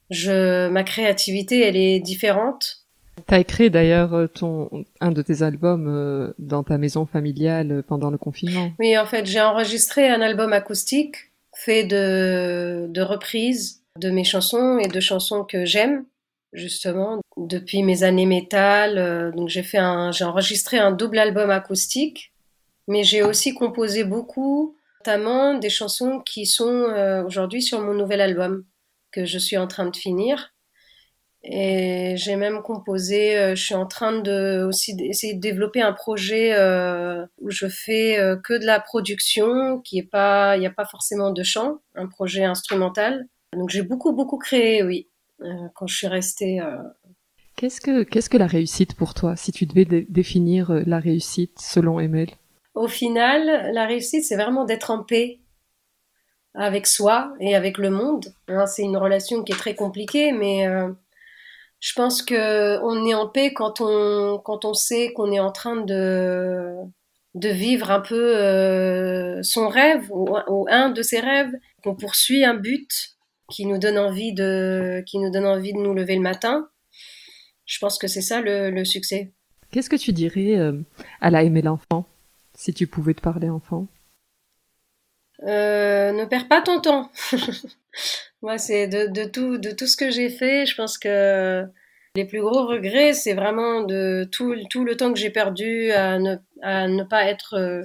je, 0.10 0.68
ma 0.68 0.84
créativité, 0.84 1.62
elle 1.62 1.78
est 1.78 2.00
différente. 2.00 2.88
T'as 3.28 3.40
écrit 3.40 3.70
d'ailleurs 3.70 4.16
euh, 4.16 4.26
ton 4.26 4.68
un 5.00 5.12
de 5.12 5.22
tes 5.22 5.44
albums 5.44 5.88
euh, 5.88 6.34
dans 6.40 6.64
ta 6.64 6.80
maison 6.80 7.06
familiale 7.06 7.72
euh, 7.72 7.82
pendant 7.88 8.10
le 8.10 8.18
confinement. 8.18 8.72
Oui, 8.80 8.98
en 8.98 9.06
fait, 9.06 9.28
j'ai 9.28 9.42
enregistré 9.42 10.10
un 10.10 10.22
album 10.22 10.54
acoustique 10.54 11.18
fait 11.54 11.84
de, 11.84 12.88
de 12.90 13.02
reprises 13.02 13.84
de 14.00 14.10
mes 14.10 14.24
chansons 14.24 14.80
et 14.80 14.88
de 14.88 15.00
chansons 15.00 15.44
que 15.44 15.66
j'aime, 15.66 16.06
justement, 16.54 17.20
depuis 17.38 17.84
mes 17.84 18.04
années 18.04 18.26
métal. 18.26 18.98
euh, 18.98 19.32
Donc, 19.32 19.50
j'ai 19.50 19.64
fait 19.64 19.78
un, 19.78 20.12
j'ai 20.12 20.26
enregistré 20.26 20.78
un 20.78 20.92
double 20.92 21.20
album 21.20 21.50
acoustique, 21.50 22.34
mais 22.88 23.04
j'ai 23.04 23.22
aussi 23.22 23.54
composé 23.54 24.04
beaucoup, 24.04 24.76
notamment 25.00 25.54
des 25.54 25.70
chansons 25.70 26.20
qui 26.20 26.46
sont 26.46 26.68
euh, 26.68 27.24
aujourd'hui 27.24 27.62
sur 27.62 27.82
mon 27.82 27.94
nouvel 27.94 28.22
album 28.22 28.66
que 29.12 29.26
je 29.26 29.38
suis 29.38 29.58
en 29.58 29.68
train 29.68 29.86
de 29.86 29.96
finir. 29.96 30.54
Et 31.44 32.16
j'ai 32.18 32.36
même 32.36 32.62
composé, 32.62 33.38
euh, 33.38 33.56
je 33.56 33.64
suis 33.64 33.76
en 33.76 33.86
train 33.86 34.20
de 34.20 34.66
aussi 34.68 34.96
d'essayer 34.96 35.36
de 35.36 35.40
développer 35.40 35.82
un 35.82 35.94
projet 35.94 36.54
où 37.38 37.50
je 37.50 37.68
fais 37.68 38.18
que 38.44 38.58
de 38.60 38.66
la 38.66 38.80
production, 38.80 39.80
qui 39.80 40.00
est 40.00 40.10
pas, 40.10 40.58
il 40.58 40.62
n'y 40.62 40.68
a 40.68 40.72
pas 40.72 40.86
forcément 40.86 41.32
de 41.32 41.44
chant, 41.44 41.78
un 41.96 42.08
projet 42.08 42.44
instrumental. 42.44 43.28
Donc 43.54 43.70
j'ai 43.70 43.84
beaucoup 43.84 44.12
beaucoup 44.12 44.38
créé, 44.38 44.84
oui, 44.84 45.08
quand 45.76 45.88
je 45.88 45.96
suis 45.96 46.08
restée. 46.08 46.60
Qu'est-ce 47.58 48.30
que 48.30 48.38
la 48.38 48.46
réussite 48.46 48.96
pour 48.96 49.16
toi 49.16 49.36
si 49.36 49.52
tu 49.52 49.66
devais 49.66 49.86
dé- 49.86 50.06
définir 50.08 50.70
euh, 50.70 50.84
la 50.86 51.00
réussite 51.00 51.60
selon 51.60 52.00
Emile 52.00 52.30
Au 52.76 52.88
final, 52.88 53.72
la 53.74 53.88
réussite, 53.88 54.24
c'est 54.24 54.36
vraiment 54.36 54.64
d'être 54.64 54.92
en 54.92 55.04
paix 55.04 55.40
avec 56.54 56.86
soi 56.86 57.34
et 57.40 57.56
avec 57.56 57.80
le 57.80 57.90
monde. 57.90 58.28
Hein, 58.48 58.68
c'est 58.68 58.84
une 58.84 58.96
relation 58.96 59.44
qui 59.44 59.54
est 59.54 59.58
très 59.58 59.74
compliquée, 59.74 60.32
mais 60.32 60.68
euh, 60.68 60.90
je 61.80 61.94
pense 61.94 62.22
que 62.22 62.80
on 62.84 63.06
est 63.08 63.16
en 63.16 63.28
paix 63.28 63.54
quand 63.54 63.82
on 63.82 64.74
sait 64.76 65.12
qu'on 65.14 65.32
est 65.32 65.40
en 65.40 65.52
train 65.52 65.78
de 65.78 66.76
de 67.34 67.50
vivre 67.50 67.92
un 67.92 68.02
peu 68.02 68.36
euh, 68.38 69.42
son 69.44 69.68
rêve 69.68 70.12
ou, 70.12 70.36
ou 70.48 70.68
un 70.70 70.90
de 70.90 71.02
ses 71.02 71.20
rêves, 71.20 71.52
qu'on 71.84 71.96
poursuit 71.96 72.44
un 72.46 72.56
but 72.56 72.90
qui 73.52 73.66
nous 73.66 73.78
donne 73.80 73.98
envie 73.98 74.34
de 74.34 75.04
qui 75.08 75.18
nous 75.18 75.32
donne 75.32 75.46
envie 75.46 75.74
de 75.74 75.80
nous 75.80 75.94
lever 75.96 76.16
le 76.16 76.22
matin. 76.22 76.68
Je 77.68 77.78
pense 77.80 78.00
que 78.00 78.08
c'est 78.08 78.22
ça 78.22 78.42
le, 78.42 78.72
le 78.72 78.86
succès. 78.86 79.34
Qu'est-ce 79.72 79.90
que 79.90 79.98
tu 79.98 80.14
dirais 80.14 80.58
euh, 80.58 80.82
à 81.22 81.30
la 81.30 81.44
Emile 81.44 81.70
enfant 81.70 82.08
si 82.56 82.74
tu 82.74 82.88
pouvais 82.88 83.14
te 83.14 83.22
parler 83.22 83.50
enfant? 83.50 83.88
Euh, 85.44 86.12
ne 86.14 86.26
perds 86.26 86.48
pas 86.48 86.62
ton 86.62 86.82
temps. 86.82 87.12
Moi, 88.42 88.58
c'est 88.58 88.88
de, 88.88 89.08
de 89.08 89.30
tout, 89.30 89.58
de 89.58 89.72
tout 89.72 89.86
ce 89.86 89.98
que 89.98 90.10
j'ai 90.10 90.30
fait, 90.30 90.66
je 90.66 90.76
pense 90.76 90.98
que 90.98 91.66
les 92.16 92.26
plus 92.26 92.42
gros 92.42 92.66
regrets, 92.66 93.14
c'est 93.14 93.34
vraiment 93.34 93.82
de 93.82 94.28
tout, 94.32 94.56
tout 94.72 94.84
le 94.84 94.96
temps 94.96 95.14
que 95.14 95.20
j'ai 95.20 95.30
perdu 95.30 95.92
à 95.92 96.18
ne, 96.18 96.38
à 96.64 96.88
ne 96.88 97.04
pas 97.04 97.26
être 97.26 97.56
euh, 97.56 97.84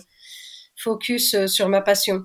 focus 0.76 1.46
sur 1.46 1.68
ma 1.68 1.82
passion. 1.82 2.22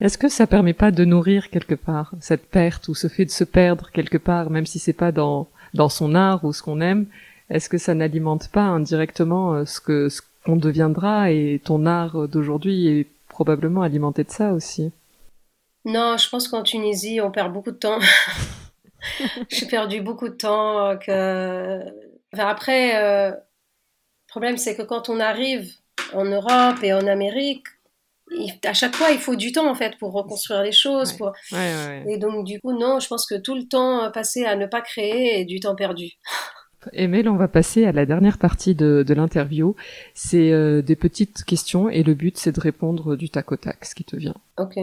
Est-ce 0.00 0.18
que 0.18 0.28
ça 0.28 0.46
permet 0.46 0.74
pas 0.74 0.90
de 0.90 1.04
nourrir 1.04 1.50
quelque 1.50 1.74
part 1.74 2.14
cette 2.20 2.48
perte 2.48 2.88
ou 2.88 2.94
ce 2.94 3.08
fait 3.08 3.24
de 3.24 3.30
se 3.30 3.44
perdre 3.44 3.90
quelque 3.90 4.18
part, 4.18 4.48
même 4.50 4.66
si 4.66 4.78
c'est 4.78 4.92
pas 4.92 5.12
dans 5.12 5.48
dans 5.74 5.88
son 5.88 6.14
art 6.14 6.44
ou 6.44 6.52
ce 6.52 6.62
qu'on 6.62 6.80
aime 6.80 7.06
Est-ce 7.50 7.68
que 7.68 7.78
ça 7.78 7.94
n'alimente 7.94 8.48
pas 8.48 8.62
indirectement 8.62 9.54
euh, 9.54 9.64
ce 9.64 9.80
que 9.80 10.08
ce 10.08 10.22
qu'on 10.44 10.56
deviendra 10.56 11.30
et 11.30 11.60
ton 11.64 11.86
art 11.86 12.28
d'aujourd'hui 12.28 12.88
est 12.88 13.06
probablement 13.28 13.82
alimenté 13.82 14.24
de 14.24 14.30
ça 14.30 14.52
aussi? 14.52 14.92
Non, 15.84 16.16
je 16.16 16.28
pense 16.28 16.48
qu'en 16.48 16.62
Tunisie, 16.62 17.20
on 17.20 17.30
perd 17.30 17.52
beaucoup 17.52 17.70
de 17.70 17.76
temps. 17.76 17.98
J'ai 19.48 19.66
perdu 19.66 20.00
beaucoup 20.00 20.28
de 20.28 20.34
temps. 20.34 20.90
Enfin, 20.90 22.46
après, 22.46 22.96
euh, 22.96 23.30
le 23.30 24.28
problème, 24.28 24.58
c'est 24.58 24.76
que 24.76 24.82
quand 24.82 25.08
on 25.08 25.20
arrive 25.20 25.72
en 26.12 26.24
Europe 26.24 26.82
et 26.82 26.92
en 26.92 27.06
Amérique, 27.06 27.66
à 28.64 28.72
chaque 28.74 28.94
fois, 28.94 29.10
il 29.10 29.18
faut 29.18 29.36
du 29.36 29.52
temps 29.52 29.70
en 29.70 29.74
fait 29.74 29.96
pour 29.98 30.12
reconstruire 30.12 30.62
les 30.62 30.72
choses. 30.72 31.12
Ouais. 31.12 31.18
Pour... 31.18 31.26
Ouais, 31.52 31.58
ouais, 31.58 32.04
ouais. 32.04 32.12
Et 32.12 32.18
donc, 32.18 32.44
du 32.44 32.60
coup, 32.60 32.72
non, 32.72 33.00
je 33.00 33.08
pense 33.08 33.26
que 33.26 33.34
tout 33.34 33.54
le 33.54 33.64
temps 33.64 34.10
passé 34.12 34.44
à 34.44 34.56
ne 34.56 34.66
pas 34.66 34.80
créer 34.80 35.40
est 35.40 35.44
du 35.44 35.60
temps 35.60 35.74
perdu. 35.74 36.12
Emile, 36.92 37.28
on 37.28 37.36
va 37.36 37.48
passer 37.48 37.84
à 37.84 37.92
la 37.92 38.06
dernière 38.06 38.38
partie 38.38 38.74
de, 38.74 39.04
de 39.06 39.14
l'interview. 39.14 39.74
C'est 40.14 40.52
euh, 40.52 40.82
des 40.82 40.96
petites 40.96 41.44
questions 41.44 41.90
et 41.90 42.02
le 42.02 42.14
but 42.14 42.38
c'est 42.38 42.52
de 42.52 42.60
répondre 42.60 43.16
du 43.16 43.30
tac 43.30 43.50
au 43.52 43.56
tac, 43.56 43.84
ce 43.84 43.94
qui 43.94 44.04
te 44.04 44.16
vient. 44.16 44.36
Ok. 44.58 44.78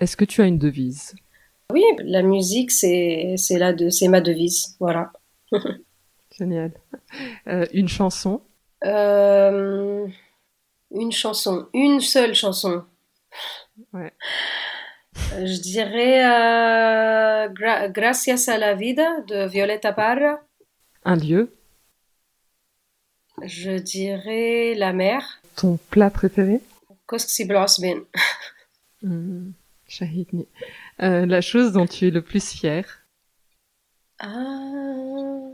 Est-ce 0.00 0.16
que 0.16 0.24
tu 0.24 0.40
as 0.42 0.46
une 0.46 0.58
devise? 0.58 1.14
Oui, 1.72 1.82
la 2.04 2.22
musique, 2.22 2.70
c'est 2.70 3.34
de... 3.34 3.90
c'est 3.90 4.08
ma 4.08 4.20
devise. 4.20 4.76
Voilà. 4.78 5.10
Génial. 6.38 6.72
Euh, 7.48 7.66
une 7.72 7.88
chanson? 7.88 8.40
Euh, 8.84 10.06
Une 10.98 11.12
chanson, 11.12 11.66
une 11.74 12.00
seule 12.00 12.34
chanson. 12.34 12.84
Ouais. 13.92 14.12
Euh, 15.34 15.46
Je 15.46 15.60
dirais 15.60 16.24
euh, 16.24 17.48
Gra- 17.48 17.90
Gracias 17.92 18.48
a 18.48 18.56
la 18.58 18.74
vida 18.74 19.20
de 19.28 19.46
Violeta 19.46 19.92
Parra. 19.92 20.40
Un 21.04 21.16
lieu 21.16 21.52
Je 23.44 23.72
dirais 23.78 24.74
la 24.76 24.92
mer. 24.92 25.22
Ton 25.56 25.78
plat 25.90 26.10
préféré? 26.10 26.60
Koski 27.06 27.44
Blosbin. 27.44 28.00
Shahidni. 29.88 30.48
Euh, 31.02 31.26
La 31.26 31.40
chose 31.40 31.72
dont 31.72 31.86
tu 31.86 32.08
es 32.08 32.10
le 32.10 32.22
plus 32.22 32.52
fier? 32.52 32.84
Ah, 34.18 35.50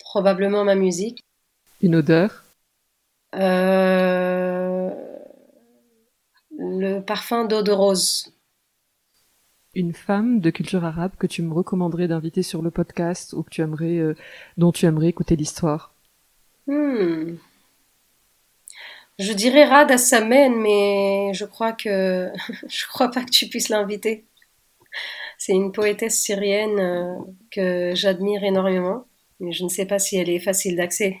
probablement 0.00 0.64
ma 0.64 0.74
musique. 0.74 1.20
Une 1.80 1.94
odeur? 1.96 2.44
Euh, 3.34 4.90
le 6.58 7.00
parfum 7.00 7.44
d'eau 7.44 7.62
de 7.62 7.72
rose. 7.72 8.32
Une 9.74 9.92
femme 9.92 10.40
de 10.40 10.50
culture 10.50 10.84
arabe 10.84 11.12
que 11.18 11.26
tu 11.26 11.42
me 11.42 11.52
recommanderais 11.52 12.08
d'inviter 12.08 12.42
sur 12.42 12.62
le 12.62 12.70
podcast 12.70 13.32
ou 13.34 13.42
que 13.42 13.50
tu 13.50 13.60
aimerais, 13.60 13.98
euh, 13.98 14.16
dont 14.56 14.72
tu 14.72 14.86
aimerais 14.86 15.08
écouter 15.08 15.36
l'histoire 15.36 15.94
Hmm. 16.66 17.36
Je 19.18 19.32
dirais 19.32 19.64
Rad 19.64 19.90
Assamen, 19.90 20.54
mais 20.60 21.32
je 21.32 21.46
crois 21.46 21.72
que 21.72 22.30
je 22.68 22.86
crois 22.86 23.10
pas 23.10 23.24
que 23.24 23.30
tu 23.30 23.48
puisses 23.48 23.70
l'inviter. 23.70 24.26
C'est 25.38 25.52
une 25.52 25.72
poétesse 25.72 26.20
syrienne 26.20 26.78
euh, 26.78 27.18
que 27.50 27.94
j'admire 27.94 28.44
énormément, 28.44 29.06
mais 29.40 29.52
je 29.52 29.64
ne 29.64 29.68
sais 29.68 29.86
pas 29.86 29.98
si 29.98 30.16
elle 30.16 30.28
est 30.28 30.40
facile 30.40 30.76
d'accès. 30.76 31.18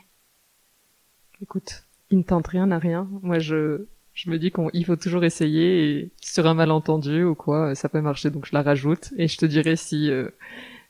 Écoute, 1.40 1.84
il 2.10 2.18
ne 2.18 2.22
tente 2.22 2.46
rien 2.48 2.70
à 2.70 2.78
rien. 2.78 3.08
Moi, 3.22 3.38
je, 3.38 3.86
je 4.14 4.30
me 4.30 4.38
dis 4.38 4.50
qu'il 4.50 4.84
faut 4.84 4.96
toujours 4.96 5.24
essayer 5.24 5.90
et 5.90 6.10
sur 6.20 6.46
un 6.46 6.54
malentendu 6.54 7.24
ou 7.24 7.34
quoi, 7.34 7.74
ça 7.74 7.88
peut 7.88 8.00
marcher, 8.00 8.30
donc 8.30 8.46
je 8.46 8.54
la 8.54 8.62
rajoute 8.62 9.10
et 9.16 9.28
je 9.28 9.36
te 9.36 9.46
dirai 9.46 9.76
si, 9.76 10.10
euh, 10.10 10.28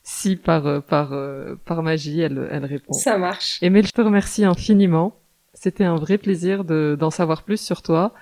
si 0.03 0.35
par, 0.35 0.65
euh, 0.65 0.79
par, 0.79 1.13
euh, 1.13 1.55
par 1.65 1.83
magie 1.83 2.21
elle, 2.21 2.47
elle 2.51 2.65
répond. 2.65 2.93
Ça 2.93 3.17
marche. 3.17 3.59
Emile, 3.61 3.85
je 3.85 3.91
te 3.91 4.01
remercie 4.01 4.45
infiniment. 4.45 5.15
C'était 5.53 5.83
un 5.83 5.95
vrai 5.95 6.17
plaisir 6.17 6.63
de, 6.63 6.95
d'en 6.97 7.09
savoir 7.09 7.43
plus 7.43 7.59
sur 7.59 7.81
toi, 7.81 8.13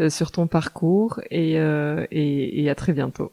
euh, 0.00 0.10
sur 0.10 0.32
ton 0.32 0.46
parcours 0.46 1.20
et, 1.30 1.60
euh, 1.60 2.04
et, 2.10 2.62
et 2.62 2.70
à 2.70 2.74
très 2.74 2.92
bientôt. 2.92 3.32